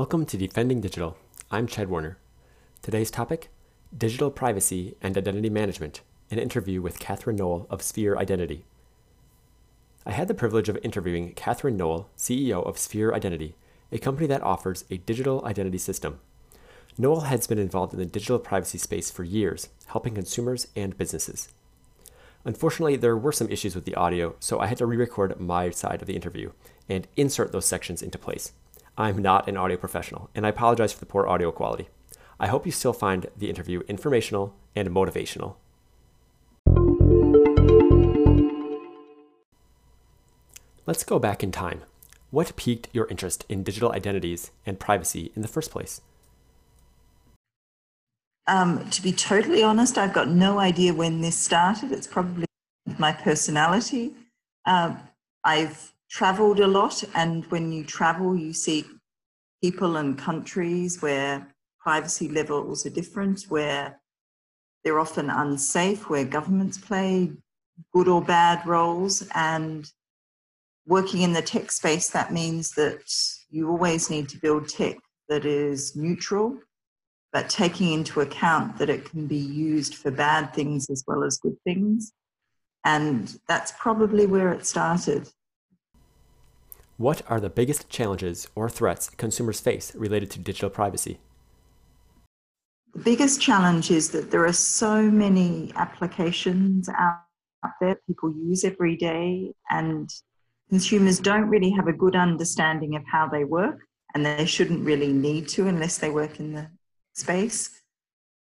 Welcome 0.00 0.24
to 0.24 0.38
Defending 0.38 0.80
Digital. 0.80 1.18
I'm 1.50 1.66
Chad 1.66 1.90
Warner. 1.90 2.16
Today's 2.80 3.10
topic 3.10 3.50
Digital 3.94 4.30
Privacy 4.30 4.96
and 5.02 5.14
Identity 5.14 5.50
Management, 5.50 6.00
an 6.30 6.38
interview 6.38 6.80
with 6.80 6.98
Catherine 6.98 7.36
Knoll 7.36 7.66
of 7.68 7.82
Sphere 7.82 8.16
Identity. 8.16 8.64
I 10.06 10.12
had 10.12 10.26
the 10.26 10.32
privilege 10.32 10.70
of 10.70 10.78
interviewing 10.82 11.34
Catherine 11.34 11.76
Knoll, 11.76 12.08
CEO 12.16 12.66
of 12.66 12.78
Sphere 12.78 13.12
Identity, 13.12 13.56
a 13.92 13.98
company 13.98 14.26
that 14.26 14.42
offers 14.42 14.86
a 14.88 14.96
digital 14.96 15.44
identity 15.44 15.76
system. 15.76 16.18
Knoll 16.96 17.20
has 17.20 17.46
been 17.46 17.58
involved 17.58 17.92
in 17.92 17.98
the 17.98 18.06
digital 18.06 18.38
privacy 18.38 18.78
space 18.78 19.10
for 19.10 19.22
years, 19.22 19.68
helping 19.88 20.14
consumers 20.14 20.66
and 20.74 20.96
businesses. 20.96 21.50
Unfortunately, 22.46 22.96
there 22.96 23.18
were 23.18 23.32
some 23.32 23.50
issues 23.50 23.74
with 23.74 23.84
the 23.84 23.96
audio, 23.96 24.34
so 24.40 24.60
I 24.60 24.66
had 24.68 24.78
to 24.78 24.86
re 24.86 24.96
record 24.96 25.38
my 25.38 25.68
side 25.68 26.00
of 26.00 26.06
the 26.06 26.16
interview 26.16 26.52
and 26.88 27.06
insert 27.18 27.52
those 27.52 27.66
sections 27.66 28.00
into 28.00 28.16
place. 28.16 28.52
I'm 28.96 29.18
not 29.18 29.48
an 29.48 29.56
audio 29.56 29.76
professional, 29.76 30.30
and 30.34 30.46
I 30.46 30.50
apologize 30.50 30.92
for 30.92 31.00
the 31.00 31.06
poor 31.06 31.26
audio 31.26 31.50
quality. 31.50 31.88
I 32.38 32.46
hope 32.46 32.66
you 32.66 32.72
still 32.72 32.92
find 32.92 33.26
the 33.36 33.48
interview 33.48 33.80
informational 33.88 34.54
and 34.74 34.88
motivational. 34.90 35.56
Let's 40.86 41.04
go 41.04 41.18
back 41.18 41.42
in 41.42 41.52
time. 41.52 41.82
What 42.30 42.56
piqued 42.56 42.88
your 42.92 43.06
interest 43.08 43.44
in 43.48 43.62
digital 43.62 43.92
identities 43.92 44.50
and 44.64 44.80
privacy 44.80 45.32
in 45.34 45.42
the 45.42 45.48
first 45.48 45.70
place? 45.70 46.00
Um, 48.46 48.88
to 48.90 49.02
be 49.02 49.12
totally 49.12 49.62
honest, 49.62 49.98
I've 49.98 50.12
got 50.12 50.28
no 50.28 50.58
idea 50.58 50.92
when 50.92 51.20
this 51.20 51.36
started. 51.36 51.92
It's 51.92 52.06
probably 52.06 52.46
my 52.98 53.12
personality. 53.12 54.12
Uh, 54.66 54.96
I've 55.44 55.92
traveled 56.10 56.60
a 56.60 56.66
lot, 56.66 57.04
and 57.14 57.44
when 57.46 57.72
you 57.72 57.84
travel, 57.84 58.36
you 58.36 58.52
see 58.52 58.84
people 59.62 59.96
and 59.96 60.18
countries 60.18 61.00
where 61.00 61.54
privacy 61.78 62.28
levels 62.28 62.84
are 62.84 62.90
different, 62.90 63.42
where 63.48 64.00
they're 64.82 64.98
often 64.98 65.30
unsafe, 65.30 66.08
where 66.10 66.24
governments 66.24 66.78
play 66.78 67.30
good 67.92 68.08
or 68.08 68.22
bad 68.22 68.66
roles. 68.66 69.26
And 69.34 69.90
working 70.86 71.22
in 71.22 71.32
the 71.32 71.42
tech 71.42 71.70
space, 71.70 72.10
that 72.10 72.32
means 72.32 72.72
that 72.72 73.02
you 73.48 73.70
always 73.70 74.10
need 74.10 74.28
to 74.30 74.38
build 74.38 74.68
tech 74.68 74.96
that 75.28 75.44
is 75.44 75.94
neutral, 75.94 76.58
but 77.32 77.48
taking 77.48 77.92
into 77.92 78.20
account 78.20 78.78
that 78.78 78.90
it 78.90 79.04
can 79.04 79.26
be 79.26 79.36
used 79.36 79.94
for 79.94 80.10
bad 80.10 80.52
things 80.54 80.90
as 80.90 81.04
well 81.06 81.22
as 81.22 81.38
good 81.38 81.56
things. 81.64 82.12
And 82.84 83.38
that's 83.46 83.72
probably 83.78 84.26
where 84.26 84.52
it 84.52 84.66
started. 84.66 85.28
What 87.00 87.22
are 87.30 87.40
the 87.40 87.48
biggest 87.48 87.88
challenges 87.88 88.46
or 88.54 88.68
threats 88.68 89.08
consumers 89.08 89.58
face 89.58 89.94
related 89.94 90.30
to 90.32 90.38
digital 90.38 90.68
privacy? 90.68 91.18
The 92.92 92.98
biggest 92.98 93.40
challenge 93.40 93.90
is 93.90 94.10
that 94.10 94.30
there 94.30 94.44
are 94.44 94.52
so 94.52 95.00
many 95.10 95.72
applications 95.76 96.90
out 96.90 97.22
there 97.80 97.98
people 98.06 98.34
use 98.36 98.64
every 98.64 98.96
day, 98.96 99.54
and 99.70 100.10
consumers 100.68 101.18
don't 101.20 101.48
really 101.48 101.70
have 101.70 101.86
a 101.86 101.92
good 101.94 102.16
understanding 102.16 102.96
of 102.96 103.02
how 103.10 103.26
they 103.26 103.44
work, 103.44 103.80
and 104.14 104.26
they 104.26 104.44
shouldn't 104.44 104.84
really 104.84 105.10
need 105.10 105.48
to 105.48 105.68
unless 105.68 105.96
they 105.96 106.10
work 106.10 106.38
in 106.38 106.52
the 106.52 106.68
space. 107.14 107.80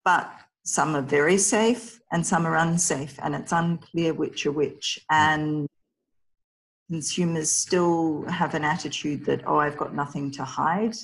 But 0.04 0.30
some 0.64 0.94
are 0.96 1.00
very 1.00 1.38
safe 1.38 1.98
and 2.12 2.26
some 2.26 2.46
are 2.46 2.56
unsafe, 2.56 3.18
and 3.22 3.34
it's 3.34 3.52
unclear 3.52 4.12
which 4.12 4.44
are 4.44 4.52
which. 4.52 4.98
And 5.10 5.66
consumers 6.90 7.50
still 7.50 8.24
have 8.28 8.54
an 8.54 8.64
attitude 8.64 9.24
that, 9.26 9.42
oh, 9.46 9.58
I've 9.58 9.76
got 9.76 9.94
nothing 9.94 10.30
to 10.32 10.44
hide. 10.44 10.94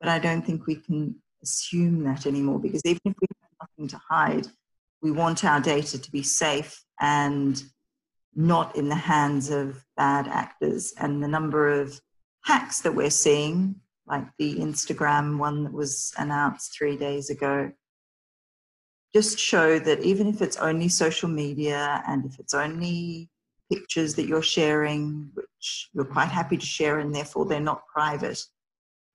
But 0.00 0.08
I 0.08 0.18
don't 0.18 0.44
think 0.44 0.66
we 0.66 0.76
can 0.76 1.16
assume 1.42 2.04
that 2.04 2.26
anymore 2.26 2.58
because 2.58 2.82
even 2.84 3.00
if 3.04 3.14
we 3.20 3.26
have 3.42 3.68
nothing 3.68 3.88
to 3.88 4.00
hide, 4.08 4.46
we 5.02 5.10
want 5.10 5.44
our 5.44 5.60
data 5.60 5.98
to 5.98 6.10
be 6.10 6.22
safe 6.22 6.82
and 7.00 7.62
not 8.34 8.76
in 8.76 8.88
the 8.88 8.94
hands 8.94 9.50
of 9.50 9.84
bad 9.96 10.28
actors. 10.28 10.92
And 10.98 11.22
the 11.22 11.28
number 11.28 11.68
of 11.80 12.00
hacks 12.44 12.80
that 12.82 12.94
we're 12.94 13.10
seeing, 13.10 13.76
like 14.06 14.26
the 14.38 14.56
Instagram 14.56 15.38
one 15.38 15.64
that 15.64 15.72
was 15.72 16.12
announced 16.16 16.76
three 16.76 16.96
days 16.96 17.30
ago, 17.30 17.72
just 19.14 19.38
show 19.38 19.78
that 19.78 20.02
even 20.02 20.26
if 20.26 20.42
it's 20.42 20.56
only 20.58 20.88
social 20.88 21.28
media 21.28 22.02
and 22.06 22.24
if 22.26 22.38
it's 22.38 22.54
only 22.54 23.30
pictures 23.70 24.14
that 24.14 24.26
you're 24.26 24.42
sharing, 24.42 25.30
which 25.34 25.88
you're 25.92 26.04
quite 26.04 26.28
happy 26.28 26.56
to 26.56 26.66
share 26.66 26.98
and 26.98 27.14
therefore 27.14 27.46
they're 27.46 27.60
not 27.60 27.86
private. 27.86 28.42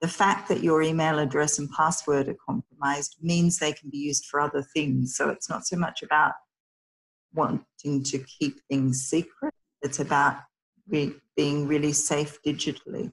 The 0.02 0.08
fact 0.08 0.50
that 0.50 0.64
your 0.64 0.82
email 0.82 1.20
address 1.20 1.60
and 1.60 1.70
password 1.72 2.28
are 2.28 2.36
compromised 2.46 3.18
means 3.22 3.58
they 3.58 3.74
can 3.74 3.90
be 3.90 3.98
used 3.98 4.26
for 4.26 4.40
other 4.40 4.62
things. 4.62 5.16
So 5.16 5.30
it's 5.30 5.50
not 5.50 5.66
so 5.66 5.78
much 5.78 6.04
about 6.04 6.34
wanting 7.34 8.04
to 8.04 8.20
keep 8.20 8.60
things 8.70 9.04
secret, 9.04 9.54
it's 9.82 10.00
about 10.00 10.38
re- 10.88 11.16
being 11.36 11.68
really 11.68 11.94
safe 11.94 12.38
digitally. 12.46 13.12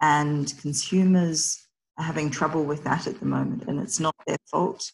And 0.00 0.52
consumers 0.60 1.68
are 1.96 2.04
having 2.04 2.30
trouble 2.30 2.64
with 2.64 2.82
that 2.84 3.06
at 3.06 3.20
the 3.20 3.26
moment, 3.26 3.64
and 3.68 3.78
it's 3.78 4.00
not 4.00 4.16
their 4.26 4.38
fault. 4.50 4.90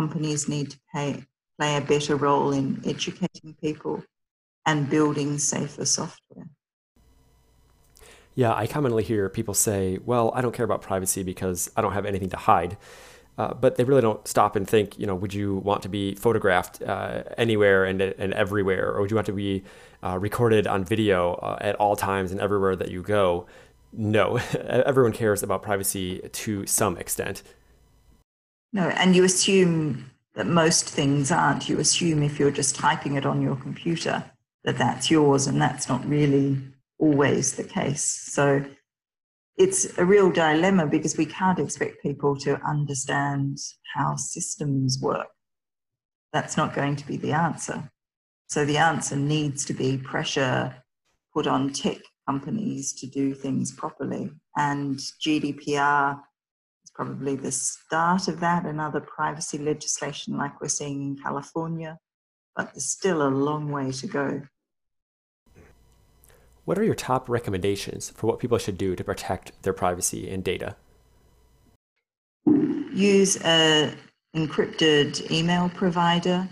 Companies 0.00 0.48
need 0.48 0.70
to 0.70 0.80
pay, 0.92 1.24
play 1.58 1.76
a 1.76 1.80
better 1.80 2.16
role 2.16 2.52
in 2.52 2.80
educating 2.84 3.54
people 3.62 4.02
and 4.66 4.88
building 4.88 5.38
safer 5.38 5.84
software. 5.84 6.46
Yeah, 8.34 8.54
I 8.54 8.66
commonly 8.66 9.02
hear 9.02 9.28
people 9.28 9.54
say, 9.54 9.98
well, 10.04 10.32
I 10.34 10.40
don't 10.40 10.52
care 10.52 10.64
about 10.64 10.80
privacy 10.80 11.22
because 11.22 11.70
I 11.76 11.82
don't 11.82 11.92
have 11.92 12.06
anything 12.06 12.30
to 12.30 12.36
hide. 12.36 12.78
Uh, 13.38 13.54
but 13.54 13.76
they 13.76 13.84
really 13.84 14.02
don't 14.02 14.26
stop 14.28 14.56
and 14.56 14.68
think, 14.68 14.98
you 14.98 15.06
know, 15.06 15.14
would 15.14 15.32
you 15.32 15.56
want 15.56 15.82
to 15.82 15.88
be 15.88 16.14
photographed 16.14 16.82
uh, 16.82 17.22
anywhere 17.38 17.84
and, 17.84 18.00
and 18.00 18.32
everywhere? 18.34 18.92
Or 18.92 19.00
would 19.00 19.10
you 19.10 19.14
want 19.14 19.26
to 19.26 19.32
be 19.32 19.64
uh, 20.02 20.18
recorded 20.18 20.66
on 20.66 20.84
video 20.84 21.34
uh, 21.34 21.58
at 21.60 21.74
all 21.76 21.96
times 21.96 22.30
and 22.30 22.40
everywhere 22.40 22.76
that 22.76 22.90
you 22.90 23.02
go? 23.02 23.46
No, 23.92 24.36
everyone 24.54 25.12
cares 25.12 25.42
about 25.42 25.62
privacy 25.62 26.20
to 26.32 26.66
some 26.66 26.96
extent. 26.98 27.42
No, 28.72 28.88
and 28.88 29.16
you 29.16 29.24
assume 29.24 30.10
that 30.34 30.46
most 30.46 30.88
things 30.88 31.30
aren't. 31.30 31.68
You 31.68 31.78
assume 31.78 32.22
if 32.22 32.38
you're 32.38 32.50
just 32.50 32.74
typing 32.74 33.16
it 33.16 33.26
on 33.26 33.42
your 33.42 33.56
computer 33.56 34.24
that 34.64 34.78
that's 34.78 35.10
yours, 35.10 35.46
and 35.46 35.60
that's 35.60 35.88
not 35.88 36.08
really 36.08 36.58
always 36.98 37.56
the 37.56 37.64
case. 37.64 38.04
So 38.32 38.64
it's 39.56 39.98
a 39.98 40.04
real 40.04 40.30
dilemma 40.30 40.86
because 40.86 41.16
we 41.16 41.26
can't 41.26 41.58
expect 41.58 42.02
people 42.02 42.36
to 42.38 42.60
understand 42.62 43.58
how 43.94 44.16
systems 44.16 44.98
work. 45.00 45.28
That's 46.32 46.56
not 46.56 46.74
going 46.74 46.96
to 46.96 47.06
be 47.06 47.16
the 47.16 47.32
answer. 47.32 47.90
So 48.48 48.64
the 48.64 48.78
answer 48.78 49.16
needs 49.16 49.64
to 49.66 49.74
be 49.74 49.98
pressure 49.98 50.74
put 51.34 51.46
on 51.46 51.72
tech 51.72 51.98
companies 52.26 52.92
to 52.94 53.06
do 53.06 53.34
things 53.34 53.72
properly. 53.72 54.30
And 54.56 54.96
GDPR 54.96 56.20
is 56.84 56.90
probably 56.94 57.36
the 57.36 57.52
start 57.52 58.28
of 58.28 58.40
that, 58.40 58.64
and 58.64 58.80
other 58.80 59.00
privacy 59.00 59.58
legislation 59.58 60.36
like 60.36 60.60
we're 60.60 60.68
seeing 60.68 61.02
in 61.02 61.16
California. 61.16 61.98
But 62.54 62.72
there's 62.72 62.86
still 62.86 63.22
a 63.22 63.28
long 63.28 63.70
way 63.70 63.92
to 63.92 64.06
go. 64.06 64.42
What 66.64 66.78
are 66.78 66.84
your 66.84 66.94
top 66.94 67.28
recommendations 67.28 68.10
for 68.10 68.28
what 68.28 68.38
people 68.38 68.58
should 68.58 68.78
do 68.78 68.94
to 68.94 69.02
protect 69.02 69.60
their 69.62 69.72
privacy 69.72 70.30
and 70.30 70.44
data? 70.44 70.76
Use 72.46 73.36
an 73.38 73.96
encrypted 74.36 75.30
email 75.30 75.70
provider. 75.70 76.48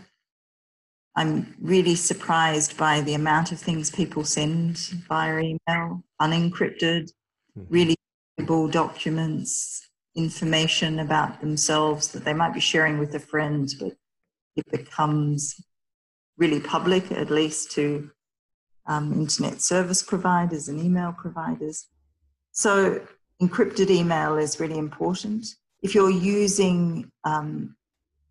I'm 1.14 1.54
really 1.60 1.94
surprised 1.94 2.76
by 2.76 3.02
the 3.02 3.14
amount 3.14 3.52
of 3.52 3.60
things 3.60 3.90
people 3.90 4.24
send 4.24 4.78
via 5.08 5.38
email, 5.38 6.02
unencrypted, 6.20 7.12
mm-hmm. 7.56 7.62
really 7.68 7.96
valuable 8.36 8.68
documents, 8.68 9.90
information 10.16 10.98
about 10.98 11.40
themselves 11.40 12.08
that 12.08 12.24
they 12.24 12.34
might 12.34 12.54
be 12.54 12.60
sharing 12.60 12.98
with 12.98 13.14
a 13.14 13.20
friend, 13.20 13.72
but 13.78 13.92
it 14.56 14.64
becomes 14.72 15.54
really 16.36 16.58
public, 16.60 17.12
at 17.12 17.30
least 17.30 17.70
to 17.72 18.10
um, 18.90 19.12
internet 19.12 19.62
service 19.62 20.02
providers 20.02 20.68
and 20.68 20.80
email 20.80 21.12
providers. 21.12 21.86
So 22.50 23.00
encrypted 23.40 23.88
email 23.88 24.36
is 24.36 24.58
really 24.58 24.78
important. 24.78 25.46
If 25.80 25.94
you're 25.94 26.10
using 26.10 27.10
um, 27.22 27.76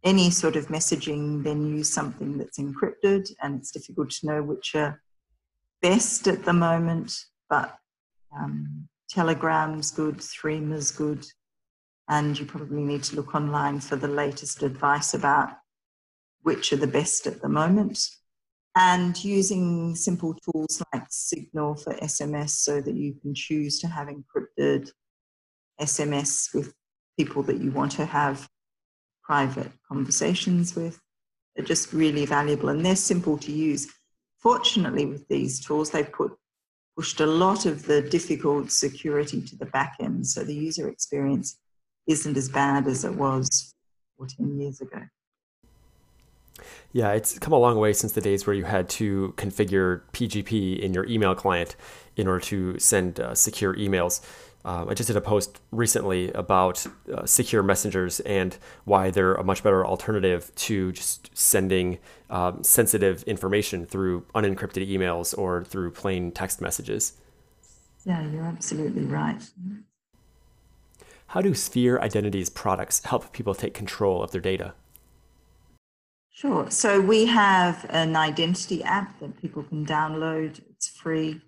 any 0.03 0.29
sort 0.29 0.57
of 0.57 0.67
messaging, 0.67 1.43
then 1.43 1.65
use 1.65 1.89
something 1.89 2.37
that's 2.37 2.59
encrypted, 2.59 3.31
and 3.41 3.57
it's 3.57 3.71
difficult 3.71 4.09
to 4.11 4.27
know 4.27 4.43
which 4.43 4.75
are 4.75 5.01
best 5.81 6.27
at 6.27 6.43
the 6.43 6.53
moment, 6.53 7.13
but 7.49 7.77
um, 8.37 8.89
Telegram's 9.09 9.91
good, 9.91 10.17
Threema's 10.17 10.91
good, 10.91 11.25
and 12.09 12.37
you 12.37 12.45
probably 12.45 12.83
need 12.83 13.03
to 13.03 13.15
look 13.15 13.33
online 13.33 13.79
for 13.79 13.95
the 13.95 14.09
latest 14.09 14.61
advice 14.61 15.13
about 15.13 15.51
which 16.41 16.73
are 16.73 16.77
the 16.77 16.87
best 16.87 17.27
at 17.27 17.41
the 17.41 17.49
moment 17.49 17.97
and 18.75 19.21
using 19.23 19.95
simple 19.95 20.35
tools 20.35 20.81
like 20.93 21.05
Signal 21.09 21.75
for 21.75 21.93
SMS 21.95 22.51
so 22.51 22.81
that 22.81 22.95
you 22.95 23.15
can 23.21 23.33
choose 23.33 23.79
to 23.79 23.87
have 23.87 24.07
encrypted 24.07 24.91
SMS 25.81 26.53
with 26.53 26.73
people 27.17 27.43
that 27.43 27.59
you 27.59 27.71
want 27.71 27.91
to 27.93 28.05
have 28.05 28.47
private 29.23 29.71
conversations 29.87 30.75
with. 30.75 30.99
They're 31.55 31.65
just 31.65 31.93
really 31.93 32.25
valuable 32.25 32.69
and 32.69 32.85
they're 32.85 32.95
simple 32.95 33.37
to 33.39 33.51
use. 33.51 33.87
Fortunately, 34.37 35.05
with 35.05 35.27
these 35.27 35.59
tools, 35.59 35.89
they've 35.89 36.11
put 36.11 36.31
pushed 36.95 37.21
a 37.21 37.25
lot 37.25 37.65
of 37.65 37.85
the 37.85 38.01
difficult 38.01 38.69
security 38.69 39.41
to 39.41 39.55
the 39.55 39.65
back 39.67 39.95
end, 40.01 40.27
so 40.27 40.43
the 40.43 40.53
user 40.53 40.89
experience 40.89 41.57
isn't 42.07 42.35
as 42.35 42.49
bad 42.49 42.87
as 42.87 43.05
it 43.05 43.15
was 43.15 43.73
14 44.17 44.59
years 44.59 44.81
ago. 44.81 44.99
Yeah, 46.91 47.11
it's 47.11 47.37
come 47.39 47.53
a 47.53 47.57
long 47.57 47.77
way 47.77 47.93
since 47.93 48.13
the 48.13 48.21
days 48.21 48.47
where 48.47 48.55
you 48.55 48.63
had 48.63 48.89
to 48.89 49.33
configure 49.37 50.01
PGP 50.13 50.79
in 50.79 50.93
your 50.93 51.05
email 51.05 51.35
client 51.35 51.75
in 52.15 52.27
order 52.27 52.41
to 52.45 52.79
send 52.79 53.19
uh, 53.19 53.35
secure 53.35 53.75
emails. 53.75 54.21
Um, 54.65 54.89
I 54.89 54.93
just 54.93 55.07
did 55.07 55.15
a 55.15 55.21
post 55.21 55.61
recently 55.71 56.31
about 56.33 56.85
uh, 57.13 57.25
secure 57.25 57.63
messengers 57.63 58.19
and 58.21 58.57
why 58.83 59.09
they're 59.09 59.35
a 59.35 59.43
much 59.43 59.63
better 59.63 59.85
alternative 59.85 60.53
to 60.55 60.91
just 60.91 61.35
sending 61.35 61.97
um, 62.29 62.61
sensitive 62.63 63.23
information 63.23 63.85
through 63.85 64.25
unencrypted 64.35 64.87
emails 64.89 65.37
or 65.37 65.63
through 65.63 65.91
plain 65.91 66.31
text 66.31 66.59
messages. 66.59 67.13
Yeah, 68.05 68.21
you're 68.27 68.43
absolutely 68.43 69.03
right. 69.03 69.41
How 71.27 71.41
do 71.41 71.53
Sphere 71.53 71.99
Identities 71.99 72.49
products 72.49 73.03
help 73.05 73.31
people 73.31 73.53
take 73.53 73.73
control 73.73 74.21
of 74.21 74.31
their 74.31 74.41
data? 74.41 74.73
Sure. 76.39 76.71
So 76.71 77.01
we 77.01 77.25
have 77.25 77.85
an 77.89 78.15
identity 78.15 78.81
app 78.81 79.19
that 79.19 79.41
people 79.41 79.61
can 79.61 79.85
download. 79.85 80.61
It's 80.69 80.87
free. 80.87 81.41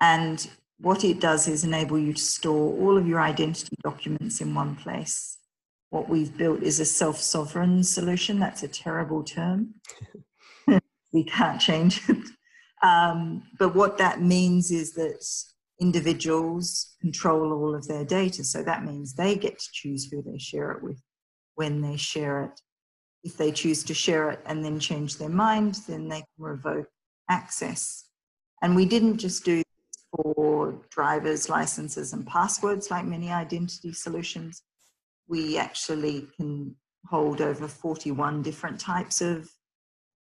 And 0.00 0.50
what 0.80 1.04
it 1.04 1.20
does 1.20 1.46
is 1.46 1.62
enable 1.62 1.96
you 1.96 2.12
to 2.12 2.20
store 2.20 2.76
all 2.76 2.98
of 2.98 3.06
your 3.06 3.20
identity 3.20 3.76
documents 3.84 4.40
in 4.40 4.52
one 4.52 4.74
place. 4.74 5.38
What 5.90 6.08
we've 6.08 6.36
built 6.36 6.64
is 6.64 6.80
a 6.80 6.84
self 6.84 7.20
sovereign 7.20 7.84
solution. 7.84 8.40
That's 8.40 8.64
a 8.64 8.68
terrible 8.68 9.22
term. 9.22 9.74
we 11.12 11.22
can't 11.22 11.60
change 11.60 12.02
it. 12.08 12.26
Um, 12.82 13.44
but 13.60 13.76
what 13.76 13.96
that 13.98 14.22
means 14.22 14.72
is 14.72 14.94
that 14.94 15.24
individuals 15.80 16.96
control 17.00 17.52
all 17.52 17.76
of 17.76 17.86
their 17.86 18.04
data. 18.04 18.42
So 18.42 18.64
that 18.64 18.84
means 18.84 19.14
they 19.14 19.36
get 19.36 19.60
to 19.60 19.68
choose 19.72 20.10
who 20.10 20.20
they 20.20 20.38
share 20.38 20.72
it 20.72 20.82
with, 20.82 21.00
when 21.54 21.80
they 21.80 21.96
share 21.96 22.42
it. 22.42 22.60
If 23.26 23.36
they 23.36 23.50
choose 23.50 23.82
to 23.82 23.92
share 23.92 24.30
it 24.30 24.40
and 24.46 24.64
then 24.64 24.78
change 24.78 25.16
their 25.16 25.28
mind, 25.28 25.80
then 25.88 26.08
they 26.08 26.20
can 26.20 26.38
revoke 26.38 26.86
access. 27.28 28.04
And 28.62 28.76
we 28.76 28.86
didn't 28.86 29.18
just 29.18 29.44
do 29.44 29.56
this 29.56 30.04
for 30.12 30.80
driver's 30.90 31.48
licenses 31.48 32.12
and 32.12 32.24
passwords 32.24 32.88
like 32.88 33.04
many 33.04 33.32
identity 33.32 33.92
solutions. 33.92 34.62
We 35.26 35.58
actually 35.58 36.28
can 36.36 36.76
hold 37.06 37.40
over 37.40 37.66
41 37.66 38.42
different 38.42 38.78
types 38.78 39.20
of 39.20 39.50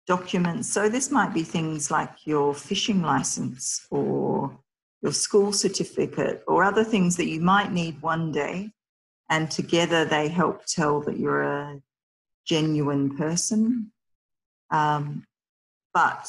documents. 0.07 0.67
So 0.67 0.89
this 0.89 1.11
might 1.11 1.31
be 1.31 1.43
things 1.43 1.91
like 1.91 2.25
your 2.25 2.55
fishing 2.55 3.03
license 3.03 3.85
or 3.91 4.57
your 5.03 5.13
school 5.13 5.53
certificate 5.53 6.43
or 6.47 6.63
other 6.63 6.83
things 6.83 7.15
that 7.17 7.27
you 7.27 7.39
might 7.39 7.71
need 7.71 8.01
one 8.01 8.31
day. 8.31 8.71
And 9.29 9.51
together 9.51 10.05
they 10.05 10.27
help 10.27 10.65
tell 10.65 11.01
that 11.01 11.19
you're 11.19 11.43
a 11.43 11.79
genuine 12.49 13.15
person. 13.15 13.91
Um, 14.71 15.23
but 15.93 16.27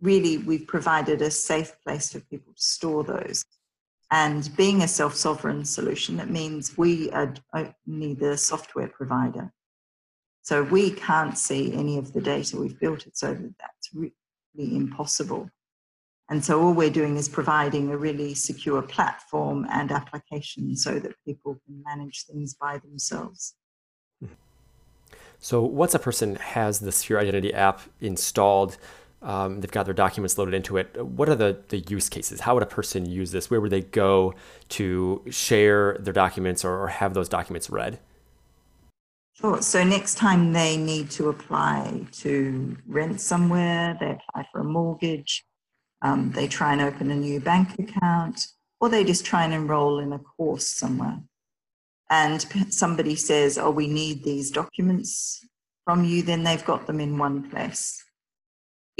really 0.00 0.38
we've 0.38 0.66
provided 0.66 1.22
a 1.22 1.30
safe 1.30 1.72
place 1.84 2.12
for 2.12 2.20
people 2.20 2.52
to 2.52 2.62
store 2.62 3.04
those. 3.04 3.44
And 4.10 4.54
being 4.56 4.82
a 4.82 4.88
self 4.88 5.14
sovereign 5.14 5.64
solution, 5.64 6.18
it 6.18 6.28
means 6.28 6.76
we 6.76 7.10
are 7.12 7.32
only 7.54 8.14
the 8.14 8.36
software 8.36 8.88
provider. 8.88 9.52
So 10.42 10.64
we 10.64 10.90
can't 10.90 11.38
see 11.38 11.72
any 11.74 11.96
of 11.98 12.12
the 12.12 12.20
data. 12.20 12.56
We've 12.56 12.80
built 12.80 13.06
it 13.06 13.16
so 13.16 13.34
that 13.34 13.54
that's 13.58 13.94
really 13.94 14.76
impossible. 14.76 15.48
And 16.28 16.44
so 16.44 16.60
all 16.60 16.72
we're 16.72 16.90
doing 16.90 17.16
is 17.16 17.28
providing 17.28 17.90
a 17.90 17.96
really 17.96 18.34
secure 18.34 18.82
platform 18.82 19.66
and 19.70 19.92
application 19.92 20.76
so 20.76 20.98
that 20.98 21.14
people 21.24 21.60
can 21.66 21.82
manage 21.84 22.24
things 22.24 22.54
by 22.54 22.78
themselves. 22.78 23.54
So 25.40 25.62
once 25.62 25.94
a 25.94 25.98
person 25.98 26.36
has 26.36 26.80
the 26.80 26.92
Sphere 26.92 27.18
Identity 27.18 27.52
app 27.52 27.80
installed, 28.00 28.76
um, 29.22 29.60
they've 29.60 29.70
got 29.70 29.84
their 29.84 29.94
documents 29.94 30.38
loaded 30.38 30.54
into 30.54 30.76
it. 30.76 31.02
What 31.02 31.28
are 31.28 31.34
the, 31.34 31.58
the 31.68 31.78
use 31.78 32.08
cases? 32.08 32.40
How 32.40 32.54
would 32.54 32.62
a 32.62 32.66
person 32.66 33.06
use 33.06 33.32
this? 33.32 33.50
Where 33.50 33.60
would 33.60 33.70
they 33.70 33.80
go 33.80 34.34
to 34.70 35.22
share 35.30 35.96
their 35.98 36.12
documents 36.12 36.64
or, 36.64 36.82
or 36.82 36.88
have 36.88 37.14
those 37.14 37.28
documents 37.28 37.70
read? 37.70 37.98
Sure. 39.32 39.62
So 39.62 39.82
next 39.82 40.16
time 40.16 40.52
they 40.52 40.76
need 40.76 41.10
to 41.12 41.30
apply 41.30 42.06
to 42.12 42.76
rent 42.86 43.20
somewhere, 43.20 43.96
they 43.98 44.10
apply 44.10 44.46
for 44.52 44.60
a 44.60 44.64
mortgage, 44.64 45.44
um, 46.02 46.32
they 46.32 46.46
try 46.46 46.72
and 46.72 46.82
open 46.82 47.10
a 47.10 47.16
new 47.16 47.40
bank 47.40 47.78
account, 47.78 48.46
or 48.80 48.90
they 48.90 49.04
just 49.04 49.24
try 49.24 49.44
and 49.44 49.54
enroll 49.54 49.98
in 49.98 50.12
a 50.12 50.18
course 50.18 50.66
somewhere. 50.66 51.20
And 52.10 52.42
somebody 52.72 53.14
says, 53.16 53.56
Oh, 53.56 53.70
we 53.70 53.86
need 53.86 54.24
these 54.24 54.50
documents 54.50 55.46
from 55.84 56.04
you, 56.04 56.22
then 56.22 56.42
they've 56.42 56.64
got 56.64 56.86
them 56.86 57.00
in 57.00 57.16
one 57.16 57.48
place 57.50 58.04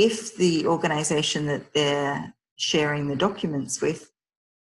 if 0.00 0.34
the 0.36 0.66
organization 0.66 1.44
that 1.46 1.74
they're 1.74 2.34
sharing 2.56 3.06
the 3.06 3.16
documents 3.16 3.82
with 3.82 4.10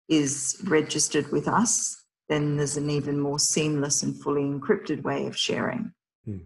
is 0.09 0.63
registered 0.65 1.31
with 1.33 1.49
us, 1.49 2.05
then 2.29 2.57
there's 2.57 2.77
an 2.77 2.89
even 2.89 3.19
more 3.19 3.41
seamless 3.41 4.05
and 4.05 4.23
fully 4.23 4.43
encrypted 4.43 5.03
way 5.03 5.27
of 5.27 5.37
sharing. 5.37 5.93
Hmm. 6.25 6.39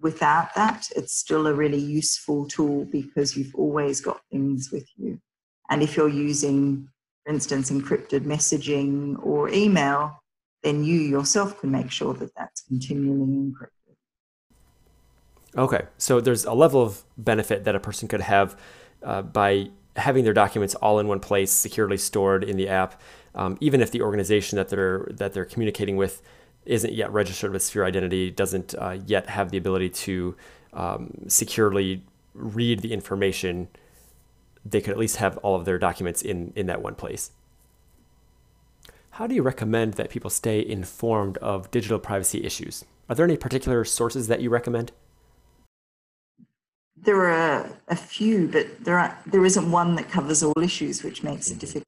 Without 0.00 0.54
that, 0.54 0.86
it's 0.94 1.16
still 1.16 1.48
a 1.48 1.54
really 1.54 1.80
useful 1.80 2.46
tool 2.46 2.84
because 2.84 3.36
you've 3.36 3.54
always 3.56 4.00
got 4.00 4.20
things 4.30 4.70
with 4.70 4.86
you. 4.96 5.18
And 5.68 5.82
if 5.82 5.96
you're 5.96 6.08
using, 6.08 6.88
for 7.24 7.32
instance, 7.32 7.72
encrypted 7.72 8.20
messaging 8.20 9.18
or 9.24 9.48
email, 9.48 10.22
then 10.62 10.84
you 10.84 11.00
yourself 11.00 11.60
can 11.60 11.70
make 11.70 11.90
sure 11.90 12.14
that 12.14 12.34
that's 12.34 12.62
continually 12.62 13.50
encrypted. 13.50 13.70
Okay, 15.56 15.86
so 15.96 16.20
there's 16.20 16.44
a 16.44 16.52
level 16.52 16.82
of 16.82 17.02
benefit 17.16 17.64
that 17.64 17.74
a 17.74 17.80
person 17.80 18.08
could 18.08 18.20
have 18.20 18.58
uh, 19.02 19.22
by 19.22 19.70
having 19.96 20.24
their 20.24 20.34
documents 20.34 20.74
all 20.76 20.98
in 20.98 21.08
one 21.08 21.20
place, 21.20 21.50
securely 21.50 21.96
stored 21.96 22.44
in 22.44 22.56
the 22.56 22.68
app, 22.68 23.00
um, 23.34 23.56
even 23.60 23.80
if 23.80 23.90
the 23.90 24.02
organization 24.02 24.56
that 24.56 24.68
they're 24.68 25.08
that 25.10 25.32
they're 25.32 25.44
communicating 25.44 25.96
with 25.96 26.22
isn't 26.64 26.92
yet 26.92 27.10
registered 27.12 27.52
with 27.52 27.62
Sphere 27.62 27.84
Identity, 27.84 28.30
doesn't 28.30 28.74
uh, 28.74 28.98
yet 29.06 29.28
have 29.28 29.50
the 29.50 29.56
ability 29.56 29.88
to 29.90 30.36
um, 30.72 31.24
securely 31.28 32.02
read 32.34 32.80
the 32.80 32.92
information. 32.92 33.68
They 34.64 34.80
could 34.80 34.90
at 34.90 34.98
least 34.98 35.16
have 35.16 35.36
all 35.38 35.54
of 35.54 35.64
their 35.64 35.78
documents 35.78 36.22
in 36.22 36.52
in 36.56 36.66
that 36.66 36.82
one 36.82 36.94
place. 36.94 37.30
How 39.16 39.26
do 39.26 39.34
you 39.34 39.42
recommend 39.42 39.94
that 39.94 40.10
people 40.10 40.30
stay 40.30 40.66
informed 40.66 41.38
of 41.38 41.70
digital 41.70 41.98
privacy 41.98 42.44
issues? 42.44 42.84
Are 43.08 43.14
there 43.14 43.24
any 43.24 43.36
particular 43.36 43.84
sources 43.84 44.28
that 44.28 44.40
you 44.40 44.50
recommend? 44.50 44.92
there 47.06 47.30
are 47.30 47.70
a 47.88 47.96
few, 47.96 48.48
but 48.48 48.84
there 48.84 48.98
are 48.98 49.16
there 49.26 49.44
isn't 49.44 49.70
one 49.70 49.94
that 49.94 50.10
covers 50.10 50.42
all 50.42 50.60
issues, 50.60 51.02
which 51.02 51.22
makes 51.22 51.48
it 51.48 51.52
mm-hmm. 51.52 51.60
difficult. 51.60 51.84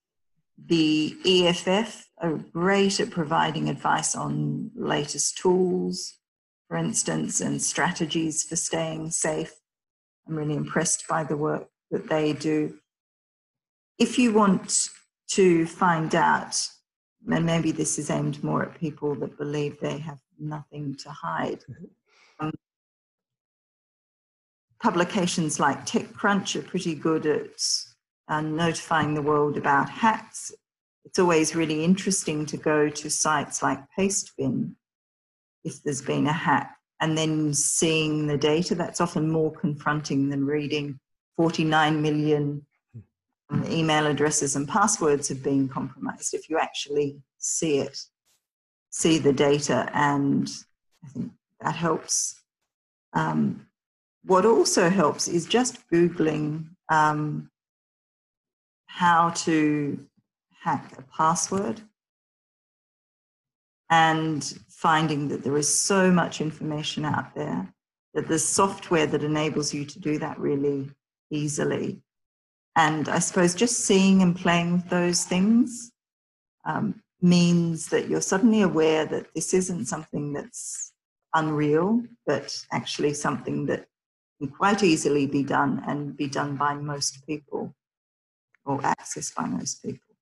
The 0.66 1.16
EFF 1.26 2.08
are 2.18 2.35
great 2.35 3.00
at 3.00 3.11
providing 3.11 3.68
advice 3.68 4.14
on 4.14 4.70
latest 4.75 5.38
tools, 5.38 6.14
for 6.68 6.76
instance, 6.76 7.40
and 7.40 7.61
strategies 7.61 8.44
for 8.44 8.56
staying 8.56 9.11
safe. 9.11 9.52
I'm 10.26 10.37
really 10.37 10.56
impressed 10.56 11.06
by 11.08 11.25
the 11.25 11.37
work 11.37 11.68
that 11.90 12.08
they 12.08 12.32
do. 12.32 12.78
If 13.99 14.18
you 14.18 14.32
want 14.32 14.88
to 15.28 15.66
find 15.66 16.14
out, 16.14 16.56
and 17.30 17.44
maybe 17.44 17.72
this 17.72 17.98
is 17.98 18.10
aimed 18.10 18.42
more 18.42 18.62
at 18.62 18.78
people 18.78 19.14
that 19.16 19.38
believe 19.38 19.78
they 19.80 19.98
have 19.98 20.20
nothing 20.38 20.94
to 20.96 21.10
hide, 21.10 21.60
mm-hmm 21.70 21.84
publications 24.80 25.58
like 25.58 25.84
TechCrunch 25.87 26.56
are 26.56 26.62
pretty 26.62 26.94
good 26.94 27.26
at 27.26 27.50
uh, 28.28 28.40
notifying 28.40 29.14
the 29.14 29.22
world 29.22 29.56
about 29.56 29.88
hacks. 29.88 30.52
It's 31.04 31.18
always 31.18 31.56
really 31.56 31.84
interesting 31.84 32.46
to 32.46 32.56
go 32.56 32.88
to 32.88 33.10
sites 33.10 33.62
like 33.62 33.80
Pastebin 33.98 34.75
if 35.64 35.82
there's 35.82 36.02
been 36.02 36.26
a 36.26 36.32
hack 36.32 36.76
and 37.00 37.16
then 37.16 37.52
seeing 37.54 38.26
the 38.26 38.38
data. 38.38 38.75
That's 38.75 39.00
often 39.00 39.30
more 39.30 39.52
confronting 39.52 40.28
than 40.28 40.44
reading 40.44 41.00
49 41.37 42.02
million 42.02 42.42
um, 42.42 42.62
email 43.71 44.07
addresses 44.07 44.57
and 44.57 44.69
passwords 44.69 45.28
have 45.28 45.43
been 45.43 45.69
compromised. 45.69 46.35
If 46.35 46.49
you 46.50 46.59
actually 46.59 47.21
see 47.38 47.78
it, 47.78 47.99
see 48.90 49.19
the 49.19 49.33
data, 49.33 49.90
and 49.95 50.49
I 51.05 51.09
think 51.09 51.33
that 51.61 51.75
helps. 51.75 52.43
Um, 53.14 53.67
what 54.25 54.45
also 54.45 54.90
helps 54.90 55.28
is 55.28 55.47
just 55.47 55.88
Googling 55.90 56.67
um, 56.90 57.50
how 58.87 59.31
to 59.31 60.07
hack 60.62 60.93
a 60.99 61.02
password. 61.17 61.81
and 63.90 64.59
finding 64.69 65.28
that 65.28 65.43
there 65.43 65.57
is 65.57 65.73
so 65.73 66.11
much 66.11 66.40
information 66.40 67.05
out 67.05 67.35
there 67.35 67.73
that 68.14 68.28
there's 68.28 68.45
software 68.45 69.07
that 69.07 69.23
enables 69.23 69.73
you 69.73 69.85
to 69.85 69.99
do 70.00 70.19
that 70.19 70.38
really 70.38 70.90
easily. 71.31 72.02
And 72.78 73.08
I 73.08 73.18
suppose 73.18 73.56
just 73.56 73.80
seeing 73.87 74.23
and 74.23 74.37
playing 74.37 74.75
with 74.75 74.88
those 74.88 75.25
things 75.25 75.90
um, 76.64 77.02
means 77.20 77.88
that 77.88 78.08
you're 78.08 78.20
suddenly 78.20 78.62
aware 78.62 79.04
that 79.04 79.35
this 79.35 79.52
isn't 79.52 79.87
something 79.87 80.32
that's 80.32 80.92
unreal, 81.35 82.04
but 82.25 82.56
actually 82.70 83.14
something 83.14 83.66
that 83.66 83.87
can 84.38 84.49
quite 84.50 84.85
easily 84.85 85.26
be 85.26 85.42
done 85.42 85.82
and 85.88 86.16
be 86.16 86.28
done 86.28 86.54
by 86.54 86.75
most 86.75 87.26
people 87.26 87.75
or 88.64 88.78
accessed 88.82 89.35
by 89.35 89.47
most 89.47 89.82
people. 89.82 90.14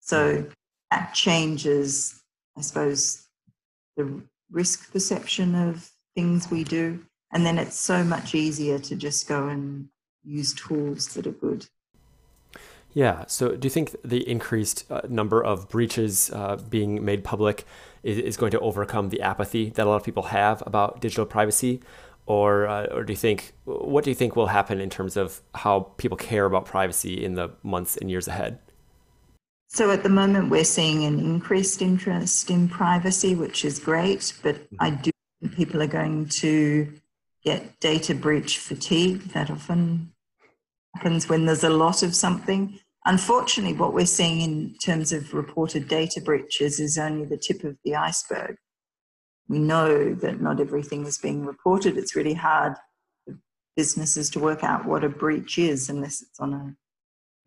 So 0.00 0.48
that 0.90 1.14
changes, 1.14 2.20
I 2.58 2.62
suppose, 2.62 3.28
the 3.96 4.20
risk 4.50 4.90
perception 4.90 5.54
of 5.54 5.88
things 6.16 6.50
we 6.50 6.64
do. 6.64 7.04
And 7.32 7.46
then 7.46 7.56
it's 7.56 7.78
so 7.78 8.02
much 8.02 8.34
easier 8.34 8.80
to 8.80 8.96
just 8.96 9.28
go 9.28 9.46
and 9.46 9.88
use 10.24 10.52
tools 10.54 11.06
that 11.14 11.28
are 11.28 11.30
good. 11.30 11.68
Yeah. 12.92 13.24
So, 13.26 13.54
do 13.56 13.66
you 13.66 13.70
think 13.70 13.94
the 14.04 14.28
increased 14.28 14.84
uh, 14.90 15.02
number 15.08 15.42
of 15.42 15.68
breaches 15.68 16.30
uh, 16.32 16.56
being 16.56 17.04
made 17.04 17.22
public 17.22 17.64
is, 18.02 18.18
is, 18.18 18.36
going 18.36 18.50
to 18.50 18.60
overcome 18.60 19.10
the 19.10 19.20
apathy 19.20 19.70
that 19.70 19.86
a 19.86 19.88
lot 19.88 19.96
of 19.96 20.04
people 20.04 20.24
have 20.24 20.62
about 20.66 21.00
digital 21.00 21.24
privacy, 21.26 21.80
or 22.26 22.66
uh, 22.66 22.86
or 22.86 23.04
do 23.04 23.12
you 23.12 23.16
think 23.16 23.52
what 23.64 24.02
do 24.02 24.10
you 24.10 24.16
think 24.16 24.34
will 24.34 24.48
happen 24.48 24.80
in 24.80 24.90
terms 24.90 25.16
of 25.16 25.40
how 25.54 25.80
people 25.98 26.16
care 26.16 26.46
about 26.46 26.64
privacy 26.64 27.24
in 27.24 27.34
the 27.34 27.50
months 27.62 27.96
and 27.96 28.10
years 28.10 28.26
ahead? 28.26 28.58
So, 29.68 29.92
at 29.92 30.02
the 30.02 30.08
moment, 30.08 30.50
we're 30.50 30.64
seeing 30.64 31.04
an 31.04 31.20
increased 31.20 31.80
interest 31.80 32.50
in 32.50 32.68
privacy, 32.68 33.36
which 33.36 33.64
is 33.64 33.78
great. 33.78 34.32
But 34.42 34.56
I 34.80 34.90
do 34.90 35.12
think 35.40 35.54
people 35.54 35.80
are 35.80 35.86
going 35.86 36.26
to 36.40 36.92
get 37.44 37.78
data 37.78 38.16
breach 38.16 38.58
fatigue. 38.58 39.20
That 39.32 39.48
often 39.48 40.10
happens 40.94 41.28
when 41.28 41.46
there's 41.46 41.64
a 41.64 41.70
lot 41.70 42.02
of 42.02 42.14
something. 42.14 42.78
Unfortunately, 43.06 43.76
what 43.76 43.94
we're 43.94 44.06
seeing 44.06 44.40
in 44.40 44.74
terms 44.74 45.12
of 45.12 45.32
reported 45.32 45.88
data 45.88 46.20
breaches 46.20 46.80
is 46.80 46.98
only 46.98 47.24
the 47.24 47.36
tip 47.36 47.64
of 47.64 47.76
the 47.84 47.94
iceberg. 47.96 48.56
We 49.48 49.58
know 49.58 50.14
that 50.14 50.40
not 50.40 50.60
everything 50.60 51.06
is 51.06 51.18
being 51.18 51.44
reported. 51.44 51.96
It's 51.96 52.14
really 52.14 52.34
hard 52.34 52.74
for 53.24 53.36
businesses 53.76 54.30
to 54.30 54.38
work 54.38 54.62
out 54.62 54.84
what 54.84 55.02
a 55.02 55.08
breach 55.08 55.58
is 55.58 55.88
unless 55.88 56.22
it's 56.22 56.38
on 56.38 56.52
a 56.52 56.76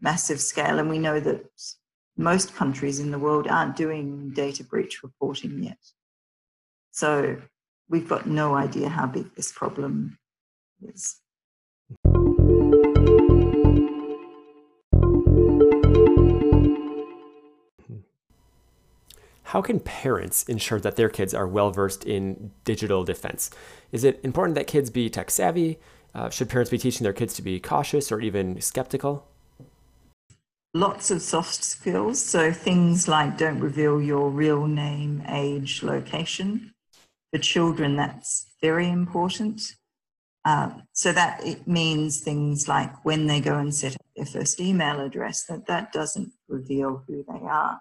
massive 0.02 0.42
scale. 0.42 0.80
And 0.80 0.90
we 0.90 1.00
know 1.00 1.20
that 1.20 1.46
most 2.18 2.56
countries 2.56 3.00
in 3.00 3.12
the 3.12 3.20
world 3.20 3.48
aren't 3.48 3.76
doing 3.76 4.32
data 4.34 4.64
breach 4.64 5.02
reporting 5.02 5.64
yet. 5.64 5.78
So 6.92 7.38
we've 7.90 8.10
got 8.10 8.28
no 8.28 8.56
idea 8.56 8.90
how 8.90 9.08
big 9.08 9.34
this 9.36 9.52
problem 9.52 10.18
is. 10.82 11.22
How 19.54 19.62
can 19.62 19.80
parents 19.82 20.42
ensure 20.50 20.80
that 20.80 20.96
their 20.96 21.10
kids 21.10 21.32
are 21.32 21.48
well 21.48 21.70
versed 21.70 22.06
in 22.06 22.50
digital 22.64 23.04
defense? 23.04 23.52
Is 23.92 24.04
it 24.04 24.20
important 24.24 24.56
that 24.56 24.66
kids 24.66 24.90
be 24.90 25.12
tech 25.12 25.30
savvy? 25.30 25.78
Uh, 26.16 26.32
should 26.32 26.50
parents 26.50 26.72
be 26.72 26.80
teaching 26.80 27.04
their 27.04 27.14
kids 27.14 27.36
to 27.36 27.44
be 27.44 27.60
cautious 27.60 28.12
or 28.12 28.20
even 28.20 28.60
skeptical? 28.60 29.28
Lots 30.74 31.12
of 31.12 31.22
soft 31.22 31.64
skills. 31.64 32.20
So 32.20 32.52
things 32.52 33.08
like 33.08 33.38
don't 33.38 33.60
reveal 33.60 34.02
your 34.02 34.32
real 34.32 34.66
name, 34.66 35.22
age, 35.30 35.84
location. 35.84 36.74
For 37.32 37.38
children, 37.38 37.96
that's 37.96 38.48
very 38.60 38.90
important. 38.90 39.76
Uh, 40.44 40.72
so 40.94 41.12
that 41.12 41.46
it 41.46 41.68
means 41.68 42.22
things 42.22 42.68
like 42.68 43.06
when 43.06 43.28
they 43.28 43.40
go 43.40 43.60
and 43.60 43.74
set 43.74 43.94
up 43.94 44.02
their 44.16 44.26
first 44.26 44.60
email 44.60 45.00
address, 45.00 45.46
that 45.46 45.68
that 45.68 45.92
doesn't 45.94 46.32
reveal 46.48 47.04
who 47.08 47.24
they 47.32 47.46
are 47.46 47.80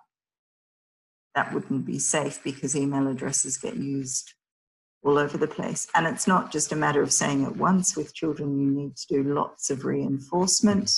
that 1.35 1.53
wouldn't 1.53 1.87
be 1.87 1.99
safe 1.99 2.41
because 2.45 2.77
email 2.77 3.09
addresses 3.09 3.57
get 3.57 3.77
used 3.77 4.35
all 5.05 5.19
over 5.19 5.37
the 5.37 5.47
place. 5.47 5.89
And 5.95 6.07
it's 6.07 6.27
not 6.27 6.53
just 6.53 6.73
a 6.73 6.77
matter 6.77 7.03
of 7.03 7.13
saying 7.13 7.43
it 7.43 7.57
once 7.57 7.97
with 7.97 8.15
children, 8.15 8.61
you 8.61 8.71
need 8.71 8.97
to 8.97 9.07
do 9.09 9.35
lots 9.35 9.71
of 9.71 9.85
reinforcement, 9.85 10.93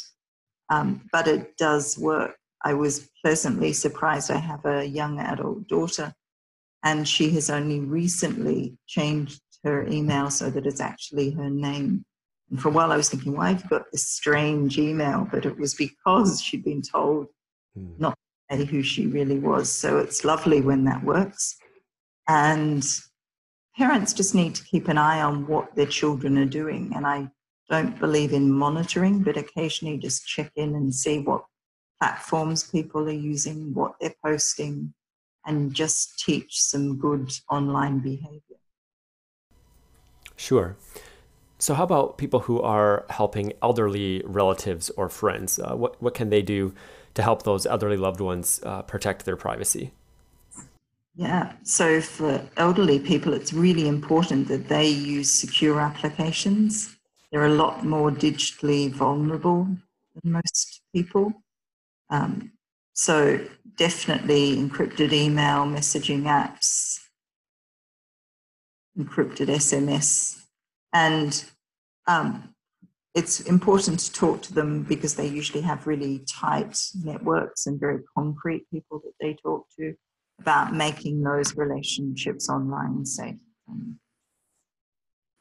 um, 0.69 1.09
but 1.13 1.27
it 1.27 1.57
does 1.57 1.99
work. 1.99 2.37
I 2.63 2.75
was 2.75 3.11
pleasantly 3.23 3.73
surprised. 3.73 4.31
I 4.31 4.39
have 4.39 4.65
a 4.65 4.85
young 4.85 5.21
adult 5.21 5.69
daughter, 5.69 6.15
and 6.83 7.07
she 7.07 7.31
has 7.31 7.51
only 7.51 7.81
recently 7.81 8.79
changed 8.87 9.41
her 9.65 9.87
email 9.87 10.31
so 10.31 10.51
that 10.51 10.67
it's 10.67 10.81
actually 10.81 11.31
her 11.33 11.51
name. 11.51 12.05
And 12.51 12.61
for 12.61 12.69
a 12.69 12.73
while, 12.73 12.93
I 12.93 12.97
was 12.97 13.09
thinking, 13.09 13.37
why 13.37 13.51
have 13.51 13.63
you 13.63 13.69
got 13.71 13.91
this 13.91 14.07
strange 14.07 14.79
email? 14.79 15.27
But 15.31 15.47
it 15.47 15.59
was 15.59 15.75
because 15.75 16.43
she'd 16.43 16.65
been 16.65 16.83
told 16.83 17.29
mm. 17.77 17.99
not 17.99 18.19
who 18.51 18.83
she 18.83 19.07
really 19.07 19.39
was. 19.39 19.71
So 19.71 19.99
it's 19.99 20.25
lovely 20.25 20.61
when 20.61 20.85
that 20.85 21.03
works. 21.03 21.57
And 22.29 22.85
parents 23.77 24.13
just 24.13 24.35
need 24.35 24.55
to 24.55 24.65
keep 24.65 24.89
an 24.89 24.99
eye 24.99 25.23
on 25.23 25.47
what 25.47 25.75
their 25.75 25.87
children 25.87 26.39
are 26.39 26.47
doing. 26.47 26.93
And 26.95 27.07
I 27.07 27.29
don't 27.71 27.99
believe 27.99 28.33
in 28.33 28.53
monitoring, 28.53 29.23
but 29.23 29.37
occasionally 29.37 29.99
just 29.99 30.27
check 30.27 30.53
in 30.57 30.75
and 30.75 30.95
see 30.95 31.19
what 31.19 31.45
platforms 32.01 32.65
people 32.65 33.09
are 33.09 33.13
using, 33.13 33.73
what 33.75 33.95
they're 34.01 34.15
posting, 34.25 34.93
and 35.47 35.73
just 35.75 36.19
teach 36.19 36.61
some 36.61 36.99
good 36.99 37.33
online 37.51 37.99
behavior. 38.01 38.41
Sure. 40.37 40.77
So, 41.59 41.75
how 41.75 41.85
about 41.85 42.19
people 42.19 42.41
who 42.41 42.61
are 42.61 43.07
helping 43.09 43.53
elderly 43.63 44.23
relatives 44.27 44.91
or 44.91 45.09
friends? 45.09 45.59
Uh, 45.59 45.75
what, 45.77 46.01
what 46.03 46.13
can 46.13 46.29
they 46.29 46.43
do 46.43 46.75
to 47.15 47.23
help 47.23 47.43
those 47.45 47.67
elderly 47.67 47.97
loved 47.97 48.21
ones 48.21 48.61
uh, 48.65 48.83
protect 48.83 49.25
their 49.25 49.37
privacy? 49.37 49.93
Yeah, 51.17 51.53
so 51.63 52.01
for 52.01 52.45
elderly 52.57 52.99
people, 52.99 53.33
it's 53.35 53.53
really 53.53 53.87
important 53.87 54.49
that 54.49 54.69
they 54.69 54.89
use 54.89 55.31
secure 55.31 55.81
applications. 55.81 56.97
They're 57.31 57.47
a 57.47 57.51
lot 57.51 57.85
more 57.85 58.11
digitally 58.11 58.91
vulnerable 58.91 59.69
than 60.23 60.33
most 60.33 60.83
people. 60.93 61.33
Um, 62.11 62.53
so, 62.95 63.45
definitely 63.77 64.57
encrypted 64.57 65.13
email, 65.13 65.65
messaging 65.65 66.23
apps, 66.23 67.01
encrypted 68.99 69.49
SMS, 69.49 70.43
and 70.93 71.45
um, 72.07 72.54
it's 73.15 73.41
important 73.41 74.01
to 74.01 74.13
talk 74.13 74.43
to 74.43 74.53
them 74.53 74.83
because 74.83 75.15
they 75.15 75.27
usually 75.27 75.63
have 75.63 75.87
really 75.87 76.25
tight 76.29 76.77
networks 77.03 77.67
and 77.67 77.79
very 77.79 78.01
concrete 78.17 78.67
people 78.73 79.01
that 79.05 79.15
they 79.21 79.35
talk 79.35 79.67
to 79.79 79.95
about 80.41 80.75
making 80.75 81.23
those 81.23 81.57
relationships 81.57 82.49
online 82.49 83.07
safe. 83.07 83.37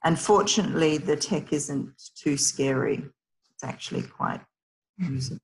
And 0.04 0.20
fortunately, 0.20 0.98
the 0.98 1.16
tech 1.16 1.52
isn't 1.52 1.90
too 2.16 2.38
scary. 2.38 3.04
It's 3.56 3.64
actually 3.64 4.04
quite 4.04 4.42
usable. 4.98 5.40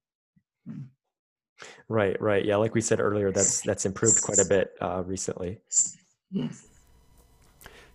Right, 1.88 2.20
right. 2.22 2.46
Yeah, 2.46 2.58
like 2.58 2.76
we 2.76 2.82
said 2.82 3.00
earlier, 3.00 3.32
that's 3.32 3.62
that's 3.62 3.86
improved 3.86 4.22
quite 4.22 4.38
a 4.38 4.46
bit 4.46 4.74
uh, 4.80 5.04
recently. 5.06 5.60
Yes. 6.32 6.68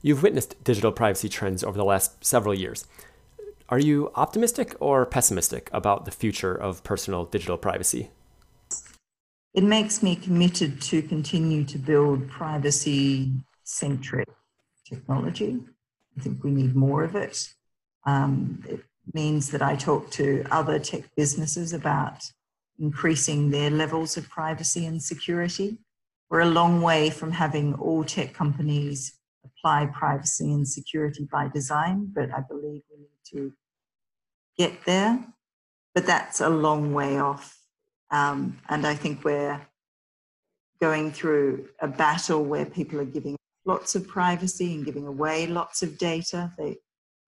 You've 0.02 0.22
witnessed 0.22 0.62
digital 0.64 0.92
privacy 0.92 1.28
trends 1.28 1.62
over 1.62 1.78
the 1.78 1.84
last 1.84 2.24
several 2.24 2.54
years. 2.54 2.86
Are 3.70 3.78
you 3.78 4.10
optimistic 4.14 4.74
or 4.78 5.06
pessimistic 5.06 5.70
about 5.72 6.04
the 6.04 6.10
future 6.10 6.54
of 6.54 6.84
personal 6.84 7.24
digital 7.24 7.56
privacy? 7.56 8.10
It 9.54 9.64
makes 9.64 10.02
me 10.02 10.16
committed 10.16 10.82
to 10.82 11.00
continue 11.00 11.64
to 11.64 11.78
build 11.78 12.28
privacy 12.28 13.32
centric 13.62 14.28
technology. 14.86 15.60
I 16.18 16.20
think 16.20 16.44
we 16.44 16.50
need 16.50 16.76
more 16.76 17.04
of 17.04 17.16
it. 17.16 17.54
Um, 18.04 18.62
it 18.68 18.80
means 19.14 19.50
that 19.50 19.62
I 19.62 19.76
talk 19.76 20.10
to 20.12 20.44
other 20.50 20.78
tech 20.78 21.04
businesses 21.16 21.72
about 21.72 22.22
increasing 22.78 23.50
their 23.50 23.70
levels 23.70 24.18
of 24.18 24.28
privacy 24.28 24.84
and 24.84 25.02
security. 25.02 25.78
We're 26.28 26.40
a 26.40 26.46
long 26.46 26.82
way 26.82 27.08
from 27.08 27.32
having 27.32 27.74
all 27.74 28.04
tech 28.04 28.34
companies 28.34 29.14
apply 29.64 29.86
privacy 29.86 30.52
and 30.52 30.68
security 30.68 31.26
by 31.30 31.48
design, 31.48 32.10
but 32.14 32.30
I 32.30 32.40
believe 32.46 32.82
we 32.90 32.98
need 32.98 33.24
to 33.32 33.52
get 34.58 34.84
there. 34.84 35.24
But 35.94 36.06
that's 36.06 36.40
a 36.40 36.50
long 36.50 36.92
way 36.92 37.18
off. 37.18 37.58
Um, 38.10 38.58
and 38.68 38.86
I 38.86 38.94
think 38.94 39.24
we're 39.24 39.60
going 40.80 41.12
through 41.12 41.68
a 41.80 41.88
battle 41.88 42.44
where 42.44 42.66
people 42.66 43.00
are 43.00 43.06
giving 43.06 43.36
lots 43.64 43.94
of 43.94 44.06
privacy 44.06 44.74
and 44.74 44.84
giving 44.84 45.06
away 45.06 45.46
lots 45.46 45.82
of 45.82 45.96
data. 45.96 46.52
They, 46.58 46.76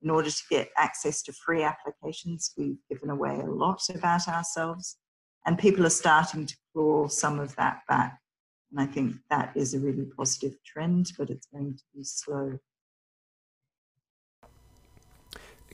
in 0.02 0.10
order 0.10 0.30
to 0.30 0.42
get 0.50 0.68
access 0.76 1.22
to 1.22 1.32
free 1.32 1.62
applications, 1.62 2.52
we've 2.58 2.76
given 2.90 3.08
away 3.08 3.40
a 3.40 3.46
lot 3.46 3.80
about 3.94 4.28
ourselves. 4.28 4.96
And 5.46 5.58
people 5.58 5.86
are 5.86 5.90
starting 5.90 6.44
to 6.44 6.56
claw 6.74 7.08
some 7.08 7.38
of 7.38 7.56
that 7.56 7.80
back. 7.88 8.18
And 8.76 8.86
I 8.86 8.92
think 8.92 9.16
that 9.30 9.52
is 9.54 9.72
a 9.72 9.78
really 9.78 10.04
positive 10.04 10.62
trend, 10.62 11.12
but 11.16 11.30
it's 11.30 11.46
going 11.46 11.76
to 11.76 11.82
be 11.94 12.04
slow. 12.04 12.58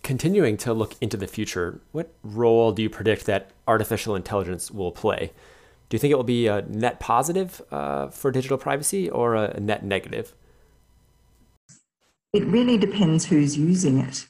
Continuing 0.05 0.57
to 0.59 0.73
look 0.73 0.95
into 1.01 1.17
the 1.17 1.27
future, 1.27 1.81
what 1.91 2.13
role 2.23 2.71
do 2.71 2.81
you 2.83 2.89
predict 2.89 3.27
that 3.27 3.51
artificial 3.67 4.15
intelligence 4.15 4.71
will 4.71 4.93
play? 4.93 5.33
Do 5.89 5.97
you 5.97 5.99
think 5.99 6.13
it 6.13 6.17
will 6.17 6.23
be 6.23 6.47
a 6.47 6.63
net 6.63 7.01
positive 7.01 7.61
uh, 7.73 8.09
for 8.09 8.31
digital 8.31 8.57
privacy 8.57 9.11
or 9.11 9.35
a 9.35 9.59
net 9.59 9.85
negative? 9.85 10.35
It 12.33 12.45
really 12.45 12.79
depends 12.79 13.27
who's 13.27 13.59
using 13.59 13.99
it. 13.99 14.29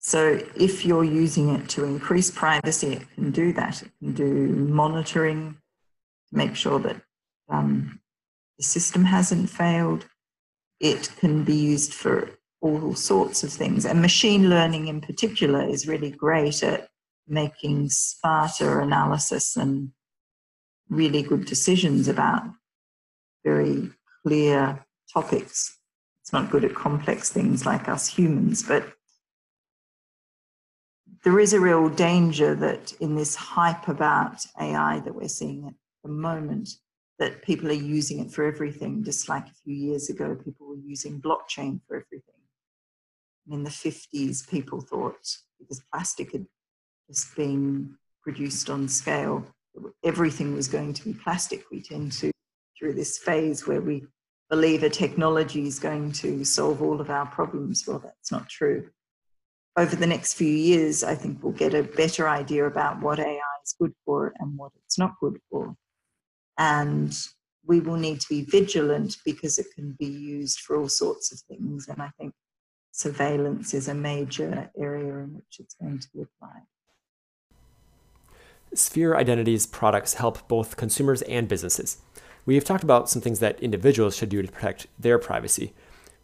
So, 0.00 0.40
if 0.56 0.84
you're 0.84 1.04
using 1.04 1.50
it 1.50 1.68
to 1.70 1.84
increase 1.84 2.30
privacy, 2.30 2.94
it 2.94 3.06
can 3.14 3.30
do 3.30 3.52
that. 3.54 3.82
It 3.82 3.90
can 4.00 4.12
do 4.12 4.24
monitoring, 4.26 5.56
make 6.32 6.56
sure 6.56 6.78
that 6.80 6.96
um, 7.48 8.00
the 8.58 8.64
system 8.64 9.04
hasn't 9.04 9.50
failed. 9.50 10.06
It 10.80 11.10
can 11.18 11.44
be 11.44 11.54
used 11.54 11.94
for 11.94 12.30
all 12.60 12.94
sorts 12.94 13.42
of 13.44 13.52
things. 13.52 13.84
And 13.84 14.00
machine 14.00 14.48
learning, 14.48 14.88
in 14.88 15.00
particular, 15.00 15.62
is 15.62 15.86
really 15.86 16.10
great 16.10 16.62
at 16.62 16.88
making 17.28 17.90
smarter 17.90 18.80
analysis 18.80 19.56
and 19.56 19.90
really 20.88 21.22
good 21.22 21.44
decisions 21.44 22.08
about 22.08 22.42
very 23.44 23.90
clear 24.22 24.84
topics. 25.12 25.78
It's 26.22 26.32
not 26.32 26.50
good 26.50 26.64
at 26.64 26.74
complex 26.74 27.30
things 27.30 27.66
like 27.66 27.88
us 27.88 28.08
humans, 28.08 28.62
but 28.62 28.86
there 31.22 31.38
is 31.38 31.52
a 31.52 31.60
real 31.60 31.88
danger 31.88 32.54
that 32.54 32.92
in 33.00 33.16
this 33.16 33.34
hype 33.34 33.88
about 33.88 34.44
AI 34.60 35.00
that 35.00 35.14
we're 35.14 35.28
seeing 35.28 35.66
at 35.66 35.74
the 36.02 36.10
moment, 36.10 36.68
that 37.18 37.42
people 37.42 37.68
are 37.68 37.72
using 37.72 38.18
it 38.20 38.30
for 38.30 38.44
everything, 38.44 39.04
just 39.04 39.28
like 39.28 39.46
a 39.46 39.54
few 39.64 39.74
years 39.74 40.10
ago, 40.10 40.36
people 40.44 40.68
were 40.68 40.82
using 40.84 41.20
blockchain 41.20 41.80
for 41.86 41.96
everything. 41.96 42.40
And 43.46 43.54
in 43.54 43.64
the 43.64 43.70
50s, 43.70 44.48
people 44.48 44.80
thought 44.80 45.36
because 45.58 45.82
plastic 45.92 46.32
had 46.32 46.46
just 47.08 47.34
been 47.36 47.96
produced 48.22 48.70
on 48.70 48.88
scale, 48.88 49.46
everything 50.02 50.54
was 50.54 50.68
going 50.68 50.92
to 50.94 51.04
be 51.04 51.12
plastic. 51.12 51.64
We 51.70 51.82
tend 51.82 52.12
to, 52.12 52.32
through 52.78 52.94
this 52.94 53.18
phase 53.18 53.66
where 53.66 53.80
we 53.80 54.06
believe 54.50 54.82
a 54.82 54.90
technology 54.90 55.66
is 55.66 55.78
going 55.78 56.12
to 56.12 56.44
solve 56.44 56.82
all 56.82 57.00
of 57.00 57.10
our 57.10 57.26
problems. 57.26 57.84
Well, 57.86 58.00
that's 58.00 58.32
not 58.32 58.48
true 58.48 58.88
over 59.76 59.96
the 59.96 60.06
next 60.06 60.34
few 60.34 60.48
years, 60.48 61.02
I 61.02 61.14
think 61.14 61.42
we'll 61.42 61.52
get 61.52 61.74
a 61.74 61.82
better 61.82 62.28
idea 62.28 62.66
about 62.66 63.00
what 63.00 63.18
AI 63.18 63.40
is 63.64 63.74
good 63.78 63.92
for 64.04 64.32
and 64.38 64.56
what 64.56 64.72
it's 64.84 64.98
not 64.98 65.18
good 65.20 65.38
for. 65.50 65.74
And 66.58 67.16
we 67.66 67.80
will 67.80 67.96
need 67.96 68.20
to 68.20 68.28
be 68.28 68.44
vigilant 68.44 69.16
because 69.24 69.58
it 69.58 69.66
can 69.74 69.92
be 69.98 70.06
used 70.06 70.60
for 70.60 70.76
all 70.76 70.88
sorts 70.88 71.32
of 71.32 71.40
things. 71.40 71.88
And 71.88 72.00
I 72.00 72.10
think 72.18 72.34
surveillance 72.92 73.74
is 73.74 73.88
a 73.88 73.94
major 73.94 74.70
area 74.78 75.18
in 75.18 75.34
which 75.34 75.58
it's 75.58 75.74
going 75.74 75.98
to 75.98 76.08
be 76.14 76.22
applied. 76.22 76.62
Sphere 78.74 79.16
Identity's 79.16 79.66
products 79.66 80.14
help 80.14 80.46
both 80.48 80.76
consumers 80.76 81.22
and 81.22 81.48
businesses. 81.48 81.98
We 82.46 82.56
have 82.56 82.64
talked 82.64 82.84
about 82.84 83.08
some 83.08 83.22
things 83.22 83.38
that 83.40 83.60
individuals 83.60 84.16
should 84.16 84.28
do 84.28 84.42
to 84.42 84.50
protect 84.50 84.86
their 84.98 85.18
privacy. 85.18 85.72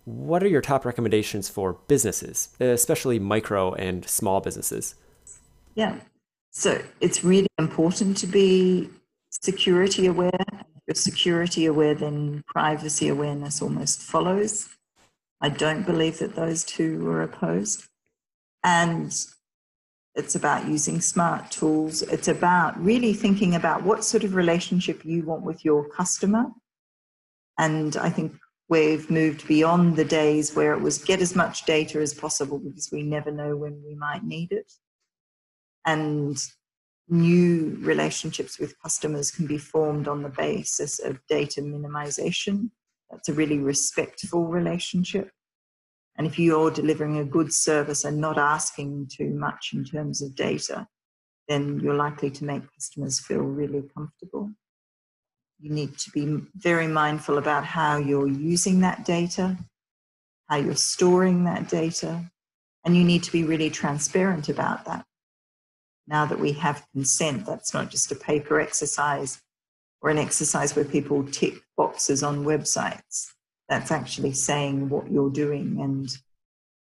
What 0.05 0.43
are 0.43 0.49
your 0.49 0.61
top 0.61 0.85
recommendations 0.85 1.49
for 1.49 1.75
businesses, 1.87 2.51
especially 2.59 3.19
micro 3.19 3.73
and 3.75 4.07
small 4.09 4.41
businesses? 4.41 4.97
Yeah. 5.75 6.01
So 6.51 6.83
it's 7.01 7.23
really 7.25 7.47
important 7.59 8.17
to 8.19 8.27
be 8.27 8.91
security 9.31 10.07
aware. 10.07 10.45
If 10.87 10.97
security 10.97 11.67
aware, 11.67 11.95
then 11.95 12.43
privacy 12.47 13.09
awareness 13.09 13.63
almost 13.63 14.03
follows. 14.03 14.69
I 15.41 15.49
don't 15.49 15.87
believe 15.87 16.19
that 16.19 16.35
those 16.35 16.65
two 16.65 17.09
are 17.09 17.23
opposed. 17.23 17.85
And 18.63 19.15
it's 20.15 20.35
about 20.35 20.69
using 20.69 21.01
smart 21.01 21.51
tools. 21.51 22.03
It's 22.03 22.29
about 22.29 22.83
really 22.83 23.15
thinking 23.15 23.55
about 23.55 23.85
what 23.85 24.05
sort 24.05 24.25
of 24.25 24.35
relationship 24.35 25.05
you 25.05 25.23
want 25.23 25.43
with 25.43 25.65
your 25.65 25.89
customer. 25.89 26.47
And 27.59 27.97
I 27.97 28.11
think 28.11 28.37
we've 28.69 29.11
moved 29.11 29.47
beyond 29.47 29.97
the 29.97 30.05
days 30.05 30.55
where 30.55 30.73
it 30.73 30.81
was 30.81 30.99
get 30.99 31.21
as 31.21 31.37
much 31.37 31.65
data 31.65 32.01
as 32.01 32.13
possible 32.13 32.59
because 32.59 32.91
we 32.91 33.03
never 33.03 33.31
know 33.31 33.57
when 33.57 33.83
we 33.87 33.95
might 33.95 34.25
need 34.25 34.53
it. 34.53 34.73
And 35.87 36.37
new 37.11 37.77
relationships 37.81 38.59
with 38.59 38.81
customers 38.81 39.31
can 39.31 39.47
be 39.47 39.59
formed 39.59 40.09
on 40.09 40.23
the 40.23 40.29
basis 40.29 40.99
of 40.99 41.19
data 41.29 41.61
minimization. 41.61 42.71
That's 43.11 43.29
a 43.29 43.33
really 43.33 43.59
respectful 43.59 44.47
relationship. 44.47 45.31
And 46.17 46.27
if 46.27 46.39
you're 46.39 46.71
delivering 46.71 47.19
a 47.19 47.25
good 47.25 47.53
service 47.53 48.05
and 48.05 48.19
not 48.19 48.39
asking 48.39 49.11
too 49.17 49.31
much 49.31 49.71
in 49.73 49.85
terms 49.85 50.23
of 50.23 50.35
data, 50.35 50.87
then 51.49 51.81
you're 51.81 51.95
likely 51.95 52.31
to 52.31 52.45
make 52.45 52.63
customers 52.75 53.19
feel 53.19 53.41
really 53.41 53.83
comfortable. 53.97 54.51
You 55.59 55.73
need 55.73 55.99
to 55.99 56.11
be 56.11 56.43
very 56.55 56.87
mindful 56.87 57.39
about 57.39 57.65
how 57.65 57.97
you're 57.99 58.29
using 58.29 58.81
that 58.81 59.05
data, 59.05 59.59
how 60.49 60.57
you're 60.57 60.77
storing 60.77 61.45
that 61.45 61.69
data, 61.69 62.31
and 62.85 62.97
you 62.97 63.05
need 63.05 63.23
to 63.25 63.33
be 63.33 63.45
really 63.45 63.71
transparent 63.71 64.49
about 64.49 64.85
that. 64.85 65.05
Now 66.11 66.27
that 66.27 66.41
we 66.41 66.51
have 66.55 66.85
consent, 66.93 67.47
that's 67.47 67.73
not 67.73 67.89
just 67.89 68.11
a 68.11 68.17
paper 68.17 68.61
exercise 68.61 69.41
or 70.03 70.11
an 70.11 70.19
exercise 70.19 70.75
where 70.75 70.85
people 70.85 71.23
tick 71.23 71.55
boxes 71.77 72.25
on 72.25 72.45
websites. 72.45 73.29
That's 73.69 73.93
actually 73.93 74.33
saying 74.33 74.89
what 74.89 75.09
you're 75.09 75.31
doing 75.31 75.79
and 75.81 76.09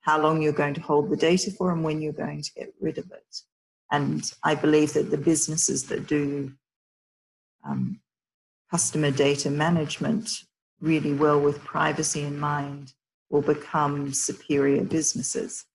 how 0.00 0.22
long 0.22 0.40
you're 0.40 0.54
going 0.54 0.72
to 0.72 0.80
hold 0.80 1.10
the 1.10 1.18
data 1.18 1.50
for 1.50 1.70
and 1.70 1.84
when 1.84 2.00
you're 2.00 2.14
going 2.14 2.40
to 2.40 2.50
get 2.54 2.72
rid 2.80 2.96
of 2.96 3.10
it. 3.10 3.42
And 3.90 4.22
I 4.42 4.54
believe 4.54 4.94
that 4.94 5.10
the 5.10 5.18
businesses 5.18 5.84
that 5.88 6.06
do 6.06 6.52
um, 7.62 8.00
customer 8.70 9.10
data 9.10 9.50
management 9.50 10.30
really 10.80 11.12
well 11.12 11.38
with 11.38 11.62
privacy 11.62 12.22
in 12.22 12.40
mind 12.40 12.94
will 13.28 13.42
become 13.42 14.14
superior 14.14 14.82
businesses 14.82 15.66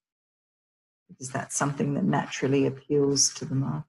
because 1.08 1.30
that's 1.30 1.56
something 1.56 1.94
that 1.94 2.04
naturally 2.04 2.66
appeals 2.66 3.34
to 3.36 3.46
the 3.46 3.56
market. 3.56 3.86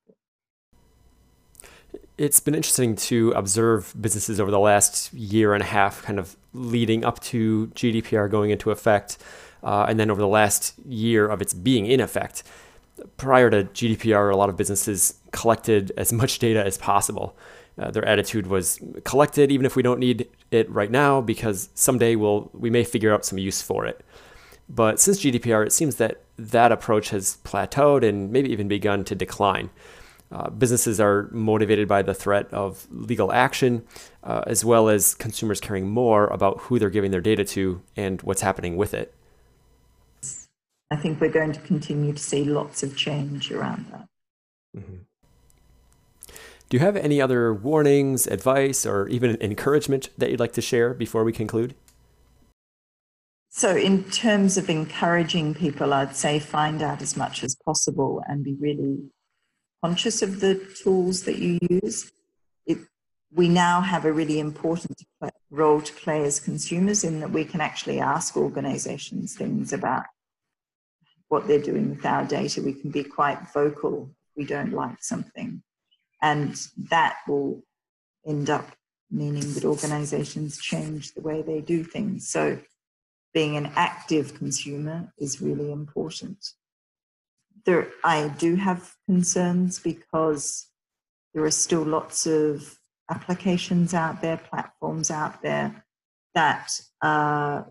It's 2.18 2.40
been 2.40 2.55
interesting 2.55 2.96
to 2.96 3.33
observe 3.33 3.94
businesses 4.00 4.40
over 4.40 4.50
the 4.50 4.59
last 4.59 5.12
year 5.12 5.55
and 5.55 5.62
a 5.62 5.66
half, 5.66 6.02
kind 6.02 6.18
of 6.18 6.37
leading 6.55 7.05
up 7.05 7.20
to 7.20 7.68
GDPR 7.74 8.31
going 8.31 8.50
into 8.50 8.70
effect, 8.70 9.18
uh, 9.62 9.87
and 9.88 10.00
then 10.00 10.11
over 10.11 10.20
the 10.20 10.29
last 10.29 10.79
year 10.87 11.29
of 11.29 11.42
its 11.42 11.52
being 11.52 11.87
in 11.87 12.00
effect. 12.00 12.42
Prior 13.18 13.50
to 13.50 13.64
GDPR, 13.64 14.33
a 14.33 14.37
lot 14.37 14.48
of 14.48 14.57
businesses 14.57 15.14
collected 15.33 15.92
as 15.96 16.12
much 16.12 16.38
data 16.38 16.64
as 16.64 16.79
possible. 16.79 17.37
Uh, 17.79 17.90
their 17.90 18.05
attitude 18.07 18.46
was 18.46 18.81
collected, 19.05 19.52
even 19.52 19.66
if 19.66 19.76
we 19.76 19.83
don't 19.83 20.00
need 20.00 20.26
it 20.50 20.70
right 20.70 20.90
now, 20.90 21.20
because 21.20 21.68
someday 21.74 22.16
we'll 22.16 22.50
we 22.55 22.70
may 22.70 22.85
figure 22.85 23.12
out 23.12 23.24
some 23.24 23.37
use 23.37 23.61
for 23.61 23.85
it. 23.85 24.02
But 24.68 24.98
since 24.98 25.20
GDPR, 25.20 25.66
it 25.66 25.72
seems 25.72 25.96
that 25.96 26.22
that 26.38 26.72
approach 26.72 27.11
has 27.11 27.38
plateaued 27.44 28.07
and 28.07 28.31
maybe 28.31 28.51
even 28.53 28.68
begun 28.68 29.05
to 29.05 29.14
decline. 29.14 29.70
Uh, 30.31 30.51
businesses 30.51 30.99
are 31.01 31.29
motivated 31.31 31.87
by 31.87 32.03
the 32.03 32.12
threat 32.12 32.53
of 32.53 32.87
legal 32.90 33.33
action, 33.33 33.85
uh, 34.25 34.42
as 34.46 34.64
well 34.64 34.88
as 34.88 35.14
consumers 35.14 35.61
caring 35.61 35.88
more 35.88 36.27
about 36.29 36.59
who 36.62 36.79
they're 36.79 36.90
giving 36.90 37.12
their 37.12 37.20
data 37.20 37.44
to 37.44 37.81
and 37.96 38.20
what's 38.22 38.42
happening 38.42 38.77
with 38.77 38.92
it. 38.92 39.14
I 40.90 40.96
think 40.96 41.20
we're 41.20 41.31
going 41.31 41.53
to 41.53 41.61
continue 41.61 42.12
to 42.12 42.22
see 42.22 42.44
lots 42.44 42.83
of 42.83 42.96
change 42.96 43.51
around 43.53 43.87
that. 43.90 44.09
Mm-hmm. 44.77 44.96
Do 46.68 46.77
you 46.77 46.81
have 46.81 46.96
any 46.96 47.20
other 47.20 47.55
warnings, 47.55 48.27
advice, 48.27 48.85
or 48.85 49.07
even 49.09 49.37
encouragement 49.40 50.11
that 50.18 50.31
you'd 50.31 50.40
like 50.40 50.53
to 50.55 50.62
share 50.62 50.92
before 50.94 51.22
we 51.22 51.33
conclude? 51.33 51.77
So, 53.57 53.75
in 53.75 54.05
terms 54.11 54.59
of 54.59 54.69
encouraging 54.69 55.55
people, 55.55 55.95
I'd 55.95 56.14
say 56.14 56.38
find 56.38 56.83
out 56.83 57.01
as 57.01 57.16
much 57.16 57.42
as 57.42 57.55
possible 57.55 58.23
and 58.29 58.45
be 58.45 58.53
really 58.53 58.99
conscious 59.83 60.21
of 60.21 60.40
the 60.40 60.62
tools 60.83 61.23
that 61.23 61.38
you 61.38 61.59
use. 61.62 62.12
It, 62.66 62.77
we 63.33 63.49
now 63.49 63.81
have 63.81 64.05
a 64.05 64.12
really 64.12 64.40
important 64.40 65.01
role 65.49 65.81
to 65.81 65.92
play 65.95 66.23
as 66.25 66.38
consumers 66.38 67.03
in 67.03 67.21
that 67.21 67.31
we 67.31 67.47
can 67.47 67.62
actually 67.62 67.99
ask 67.99 68.37
organizations 68.37 69.35
things 69.35 69.73
about 69.73 70.05
what 71.29 71.49
they're 71.49 71.59
doing 71.59 71.88
with 71.88 72.05
our 72.05 72.27
data. 72.27 72.61
We 72.61 72.75
can 72.75 72.90
be 72.90 73.05
quite 73.05 73.38
vocal 73.55 74.11
if 74.27 74.37
we 74.37 74.45
don't 74.45 74.75
like 74.75 75.03
something. 75.03 75.62
And 76.21 76.61
that 76.90 77.21
will 77.27 77.62
end 78.27 78.51
up 78.51 78.71
meaning 79.11 79.55
that 79.55 79.64
organizations 79.64 80.59
change 80.61 81.14
the 81.14 81.23
way 81.23 81.40
they 81.40 81.62
do 81.62 81.85
things. 81.85 82.29
So 82.29 82.59
being 83.37 83.59
an 83.59 83.70
active 83.77 84.35
consumer 84.35 85.12
is 85.18 85.42
really 85.42 85.70
important. 85.70 86.53
There, 87.66 87.88
I 88.03 88.29
do 88.29 88.55
have 88.57 88.94
concerns 89.05 89.79
because 89.79 90.68
there 91.35 91.44
are 91.44 91.51
still 91.51 91.83
lots 91.83 92.27
of 92.27 92.79
applications 93.11 93.92
out 93.92 94.22
there, 94.22 94.38
platforms 94.38 95.11
out 95.11 95.42
there 95.42 95.85
that 96.35 96.81
are 97.03 97.70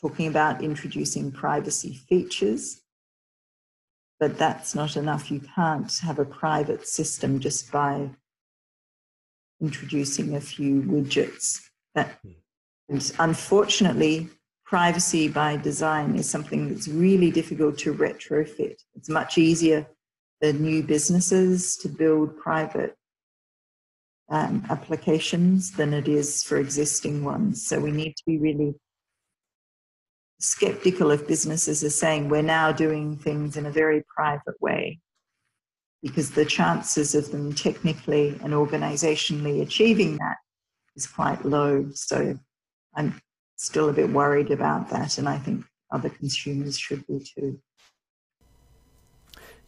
talking 0.00 0.26
about 0.26 0.64
introducing 0.64 1.30
privacy 1.30 1.92
features. 2.08 2.80
But 4.18 4.38
that's 4.38 4.74
not 4.74 4.96
enough. 4.96 5.30
You 5.30 5.42
can't 5.54 5.94
have 5.98 6.18
a 6.18 6.24
private 6.24 6.88
system 6.88 7.40
just 7.40 7.70
by 7.70 8.08
introducing 9.60 10.34
a 10.34 10.40
few 10.40 10.80
widgets. 10.80 11.60
That, 11.94 12.18
hmm. 12.22 12.30
and 12.88 13.12
unfortunately, 13.18 14.30
privacy 14.64 15.28
by 15.28 15.56
design 15.56 16.16
is 16.16 16.28
something 16.28 16.68
that's 16.68 16.88
really 16.88 17.30
difficult 17.30 17.78
to 17.78 17.94
retrofit. 17.94 18.76
It's 18.94 19.08
much 19.08 19.38
easier 19.38 19.86
for 20.40 20.52
new 20.52 20.82
businesses 20.82 21.76
to 21.78 21.88
build 21.88 22.38
private 22.38 22.96
um, 24.30 24.64
applications 24.70 25.72
than 25.72 25.92
it 25.92 26.08
is 26.08 26.42
for 26.42 26.56
existing 26.56 27.24
ones. 27.24 27.66
So 27.66 27.78
we 27.78 27.90
need 27.90 28.16
to 28.16 28.22
be 28.26 28.38
really 28.38 28.74
skeptical 30.40 31.10
if 31.10 31.26
businesses 31.26 31.84
are 31.84 31.90
saying 31.90 32.28
we're 32.28 32.42
now 32.42 32.72
doing 32.72 33.16
things 33.16 33.56
in 33.56 33.66
a 33.66 33.70
very 33.70 34.02
private 34.14 34.60
way 34.60 34.98
because 36.02 36.30
the 36.30 36.44
chances 36.44 37.14
of 37.14 37.30
them 37.30 37.54
technically 37.54 38.28
and 38.42 38.52
organizationally 38.52 39.62
achieving 39.62 40.16
that 40.18 40.36
is 40.96 41.06
quite 41.06 41.44
low. 41.44 41.86
So 41.92 42.38
I'm 42.94 43.20
still 43.56 43.88
a 43.88 43.92
bit 43.92 44.10
worried 44.10 44.50
about 44.50 44.90
that, 44.90 45.18
and 45.18 45.28
I 45.28 45.38
think 45.38 45.64
other 45.90 46.10
consumers 46.10 46.78
should 46.78 47.06
be 47.06 47.20
too. 47.20 47.60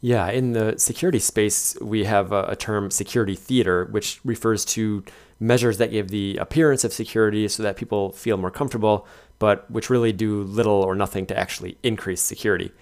Yeah, 0.00 0.28
in 0.28 0.52
the 0.52 0.74
security 0.78 1.18
space, 1.18 1.76
we 1.80 2.04
have 2.04 2.30
a, 2.30 2.44
a, 2.44 2.56
term 2.56 2.90
security 2.90 3.34
theater, 3.34 3.86
which 3.90 4.20
refers 4.24 4.64
to 4.66 5.02
measures 5.40 5.78
that 5.78 5.90
give 5.90 6.08
the 6.08 6.36
appearance 6.36 6.84
of 6.84 6.92
security 6.92 7.48
so 7.48 7.62
that 7.62 7.76
people 7.76 8.12
feel 8.12 8.36
more 8.36 8.50
comfortable, 8.50 9.06
but 9.38 9.70
which 9.70 9.88
really 9.88 10.12
do 10.12 10.42
little 10.42 10.82
or 10.82 10.94
nothing 10.94 11.26
to 11.26 11.38
actually 11.38 11.78
increase 11.82 12.20
security. 12.20 12.72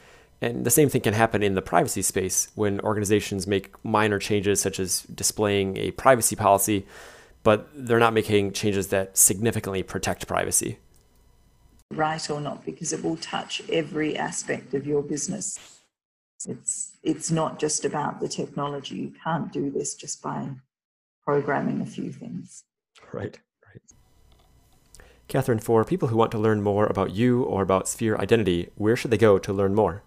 And 0.41 0.67
the 0.67 0.71
same 0.71 0.89
thing 0.89 1.01
can 1.03 1.15
happen 1.15 1.43
in 1.43 1.55
the 1.55 1.63
privacy 1.63 2.03
space 2.03 2.49
when 2.55 2.81
organizations 2.81 3.47
make 3.47 3.73
minor 3.85 4.19
changes, 4.19 4.61
such 4.61 4.81
as 4.81 5.03
displaying 5.03 5.77
a 5.77 5.93
privacy 5.93 6.37
policy, 6.37 6.87
but 7.45 7.69
they're 7.75 8.01
not 8.01 8.13
making 8.13 8.53
changes 8.53 8.89
that 8.89 9.17
significantly 9.17 9.83
protect 9.83 10.27
privacy. 10.27 10.79
Right 11.95 12.31
or 12.31 12.41
not, 12.41 12.65
because 12.65 12.93
it 12.93 13.03
will 13.03 13.17
touch 13.17 13.63
every 13.71 14.17
aspect 14.17 14.75
of 14.75 14.87
your 14.87 15.03
business. 15.03 15.59
It's, 16.47 16.97
it's 17.03 17.31
not 17.31 17.59
just 17.59 17.85
about 17.85 18.21
the 18.21 18.29
technology. 18.29 18.97
You 18.97 19.13
can't 19.23 19.53
do 19.53 19.71
this 19.71 19.95
just 19.95 20.23
by 20.23 20.51
programming 21.25 21.81
a 21.81 21.87
few 21.87 22.13
things. 22.13 22.65
Right, 23.13 23.39
right. 23.67 23.83
Catherine, 25.29 25.59
for 25.59 25.85
people 25.85 26.09
who 26.09 26.17
want 26.17 26.33
to 26.33 26.39
learn 26.39 26.63
more 26.63 26.87
about 26.87 27.13
you 27.13 27.43
or 27.45 27.63
about 27.63 27.89
Sphere 27.89 28.17
Identity, 28.17 28.71
where 28.77 28.97
should 28.97 29.11
they 29.11 29.19
go 29.19 29.39
to 29.39 29.53
learn 29.53 29.75
more? 29.75 30.03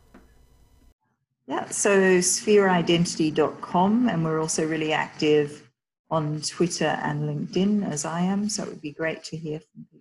Yeah, 1.47 1.69
so 1.69 2.19
sphereidentity.com, 2.19 4.09
and 4.09 4.23
we're 4.23 4.39
also 4.39 4.67
really 4.67 4.93
active 4.93 5.63
on 6.09 6.41
Twitter 6.41 6.99
and 7.01 7.23
LinkedIn 7.23 7.89
as 7.89 8.05
I 8.05 8.21
am, 8.21 8.49
so 8.49 8.63
it 8.63 8.69
would 8.69 8.81
be 8.81 8.91
great 8.91 9.23
to 9.25 9.37
hear 9.37 9.59
from 9.59 9.85
people. 9.91 9.96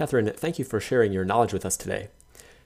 Catherine, 0.00 0.32
thank 0.34 0.58
you 0.58 0.64
for 0.64 0.80
sharing 0.80 1.12
your 1.12 1.26
knowledge 1.26 1.52
with 1.52 1.66
us 1.66 1.76
today. 1.76 2.08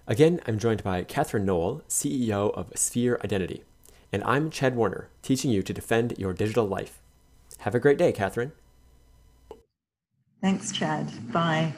Again, 0.07 0.41
I'm 0.47 0.57
joined 0.57 0.85
by 0.85 1.03
Catherine 1.03 1.45
Noel, 1.45 1.83
CEO 1.89 2.55
of 2.55 2.71
Sphere 2.77 3.19
Identity, 3.25 3.65
and 4.13 4.23
I'm 4.23 4.51
Chad 4.51 4.77
Warner, 4.77 5.09
teaching 5.21 5.51
you 5.51 5.61
to 5.65 5.73
defend 5.73 6.17
your 6.17 6.33
digital 6.33 6.65
life. 6.65 7.01
Have 7.59 7.75
a 7.75 7.81
great 7.81 7.99
day, 7.99 8.13
Catherine. 8.13 8.53
Thanks, 10.41 10.71
Chad. 10.71 11.33
Bye. 11.33 11.75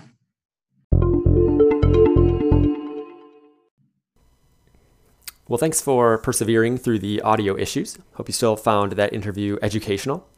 Well, 5.49 5.59
thanks 5.59 5.81
for 5.81 6.19
persevering 6.19 6.77
through 6.77 6.99
the 6.99 7.23
audio 7.23 7.57
issues. 7.57 7.97
Hope 8.17 8.29
you 8.29 8.35
still 8.35 8.57
found 8.57 8.93
that 8.93 9.15
interview 9.15 9.57
educational. 9.63 10.29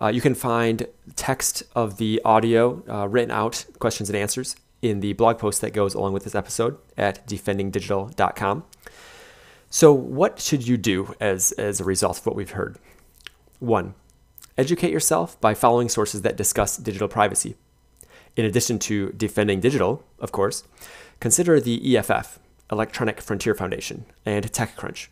Uh, 0.00 0.06
you 0.06 0.20
can 0.20 0.36
find 0.36 0.86
text 1.16 1.64
of 1.74 1.96
the 1.96 2.22
audio 2.24 2.84
uh, 2.88 3.08
written 3.08 3.32
out, 3.32 3.64
questions 3.80 4.08
and 4.08 4.16
answers, 4.16 4.54
in 4.82 5.00
the 5.00 5.12
blog 5.14 5.38
post 5.38 5.60
that 5.60 5.72
goes 5.72 5.94
along 5.94 6.12
with 6.12 6.24
this 6.24 6.34
episode 6.34 6.78
at 6.96 7.26
defendingdigital.com. 7.26 8.64
So, 9.70 9.92
what 9.92 10.40
should 10.40 10.66
you 10.66 10.76
do 10.76 11.14
as, 11.20 11.52
as 11.52 11.80
a 11.80 11.84
result 11.84 12.18
of 12.18 12.26
what 12.26 12.36
we've 12.36 12.52
heard? 12.52 12.78
One, 13.58 13.94
educate 14.56 14.92
yourself 14.92 15.38
by 15.40 15.54
following 15.54 15.88
sources 15.88 16.22
that 16.22 16.36
discuss 16.36 16.76
digital 16.76 17.08
privacy. 17.08 17.56
In 18.36 18.44
addition 18.44 18.78
to 18.80 19.10
defending 19.10 19.60
digital, 19.60 20.04
of 20.20 20.32
course, 20.32 20.64
consider 21.20 21.60
the 21.60 21.96
EFF, 21.96 22.38
Electronic 22.70 23.20
Frontier 23.20 23.54
Foundation, 23.54 24.06
and 24.24 24.50
TechCrunch. 24.50 25.08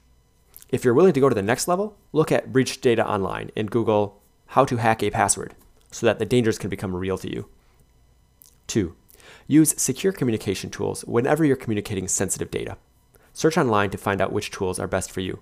If 0.68 0.84
you're 0.84 0.94
willing 0.94 1.12
to 1.12 1.20
go 1.20 1.28
to 1.28 1.34
the 1.34 1.42
next 1.42 1.68
level, 1.68 1.96
look 2.12 2.32
at 2.32 2.52
Breach 2.52 2.80
Data 2.80 3.06
Online 3.06 3.50
and 3.56 3.70
Google 3.70 4.20
how 4.48 4.64
to 4.64 4.76
hack 4.76 5.02
a 5.02 5.10
password 5.10 5.54
so 5.90 6.06
that 6.06 6.18
the 6.18 6.26
dangers 6.26 6.58
can 6.58 6.70
become 6.70 6.94
real 6.94 7.18
to 7.18 7.30
you. 7.32 7.48
2. 8.66 8.94
Use 9.46 9.74
secure 9.76 10.12
communication 10.12 10.70
tools 10.70 11.02
whenever 11.02 11.44
you're 11.44 11.56
communicating 11.56 12.08
sensitive 12.08 12.50
data. 12.50 12.76
Search 13.32 13.58
online 13.58 13.90
to 13.90 13.98
find 13.98 14.20
out 14.20 14.32
which 14.32 14.50
tools 14.50 14.78
are 14.78 14.86
best 14.86 15.10
for 15.10 15.20
you. 15.20 15.40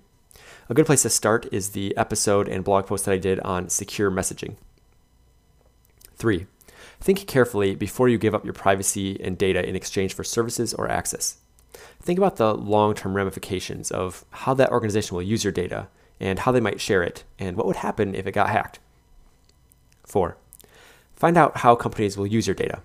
A 0.69 0.73
good 0.73 0.85
place 0.85 1.03
to 1.03 1.09
start 1.09 1.47
is 1.51 1.69
the 1.69 1.95
episode 1.95 2.47
and 2.47 2.63
blog 2.63 2.87
post 2.87 3.05
that 3.05 3.13
I 3.13 3.17
did 3.17 3.39
on 3.41 3.69
secure 3.69 4.11
messaging. 4.11 4.55
3. 6.15 6.47
Think 6.99 7.27
carefully 7.27 7.75
before 7.75 8.09
you 8.09 8.17
give 8.17 8.33
up 8.33 8.45
your 8.45 8.53
privacy 8.53 9.19
and 9.21 9.37
data 9.37 9.67
in 9.67 9.75
exchange 9.75 10.13
for 10.13 10.23
services 10.23 10.73
or 10.73 10.89
access. 10.89 11.37
Think 12.01 12.17
about 12.17 12.37
the 12.37 12.53
long 12.53 12.93
term 12.95 13.15
ramifications 13.15 13.91
of 13.91 14.25
how 14.31 14.53
that 14.55 14.71
organization 14.71 15.15
will 15.15 15.23
use 15.23 15.43
your 15.43 15.53
data 15.53 15.87
and 16.19 16.39
how 16.39 16.51
they 16.51 16.59
might 16.59 16.79
share 16.79 17.03
it, 17.03 17.23
and 17.37 17.57
what 17.57 17.67
would 17.67 17.75
happen 17.77 18.15
if 18.15 18.25
it 18.25 18.31
got 18.31 18.49
hacked. 18.49 18.79
Four, 20.05 20.37
find 21.15 21.37
out 21.37 21.57
how 21.57 21.75
companies 21.75 22.17
will 22.17 22.27
use 22.27 22.47
your 22.47 22.55
data. 22.55 22.81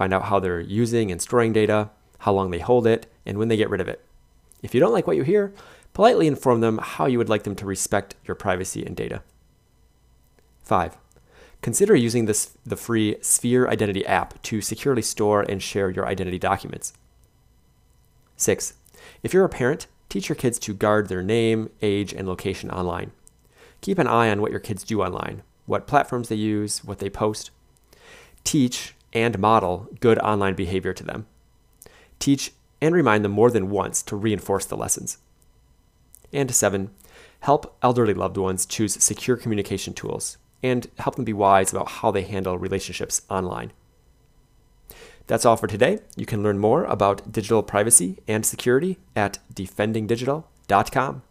Find 0.00 0.14
out 0.14 0.24
how 0.24 0.40
they're 0.40 0.60
using 0.60 1.12
and 1.12 1.20
storing 1.20 1.52
data, 1.52 1.90
how 2.20 2.32
long 2.32 2.50
they 2.50 2.58
hold 2.58 2.86
it, 2.86 3.06
and 3.26 3.36
when 3.36 3.48
they 3.48 3.56
get 3.58 3.68
rid 3.68 3.82
of 3.82 3.88
it. 3.88 4.02
If 4.62 4.72
you 4.72 4.80
don't 4.80 4.94
like 4.94 5.06
what 5.06 5.18
you 5.18 5.24
hear, 5.24 5.52
politely 5.92 6.26
inform 6.26 6.62
them 6.62 6.78
how 6.82 7.04
you 7.04 7.18
would 7.18 7.28
like 7.28 7.42
them 7.42 7.54
to 7.56 7.66
respect 7.66 8.14
your 8.24 8.34
privacy 8.34 8.82
and 8.82 8.96
data. 8.96 9.22
Five, 10.62 10.96
consider 11.60 11.94
using 11.94 12.24
this, 12.24 12.56
the 12.64 12.78
free 12.78 13.16
Sphere 13.20 13.68
Identity 13.68 14.06
app 14.06 14.40
to 14.44 14.62
securely 14.62 15.02
store 15.02 15.42
and 15.42 15.62
share 15.62 15.90
your 15.90 16.06
identity 16.06 16.38
documents. 16.38 16.94
Six, 18.38 18.72
if 19.22 19.34
you're 19.34 19.44
a 19.44 19.50
parent, 19.50 19.86
teach 20.08 20.30
your 20.30 20.36
kids 20.36 20.58
to 20.60 20.72
guard 20.72 21.10
their 21.10 21.22
name, 21.22 21.68
age, 21.82 22.14
and 22.14 22.26
location 22.26 22.70
online. 22.70 23.12
Keep 23.82 23.98
an 23.98 24.06
eye 24.06 24.30
on 24.30 24.40
what 24.40 24.50
your 24.50 24.60
kids 24.60 24.82
do 24.82 25.02
online, 25.02 25.42
what 25.66 25.86
platforms 25.86 26.30
they 26.30 26.36
use, 26.36 26.82
what 26.82 27.00
they 27.00 27.10
post. 27.10 27.50
Teach 28.44 28.94
and 29.12 29.38
model 29.38 29.88
good 30.00 30.18
online 30.18 30.54
behavior 30.54 30.92
to 30.92 31.04
them. 31.04 31.26
Teach 32.18 32.52
and 32.80 32.94
remind 32.94 33.24
them 33.24 33.32
more 33.32 33.50
than 33.50 33.70
once 33.70 34.02
to 34.02 34.16
reinforce 34.16 34.64
the 34.64 34.76
lessons. 34.76 35.18
And 36.32 36.54
seven, 36.54 36.90
help 37.40 37.76
elderly 37.82 38.14
loved 38.14 38.36
ones 38.36 38.66
choose 38.66 39.02
secure 39.02 39.36
communication 39.36 39.94
tools 39.94 40.38
and 40.62 40.88
help 40.98 41.16
them 41.16 41.24
be 41.24 41.32
wise 41.32 41.72
about 41.72 41.88
how 41.88 42.10
they 42.10 42.22
handle 42.22 42.58
relationships 42.58 43.22
online. 43.28 43.72
That's 45.26 45.44
all 45.44 45.56
for 45.56 45.66
today. 45.66 46.00
You 46.16 46.26
can 46.26 46.42
learn 46.42 46.58
more 46.58 46.84
about 46.84 47.30
digital 47.30 47.62
privacy 47.62 48.18
and 48.26 48.44
security 48.44 48.98
at 49.14 49.38
defendingdigital.com. 49.54 51.22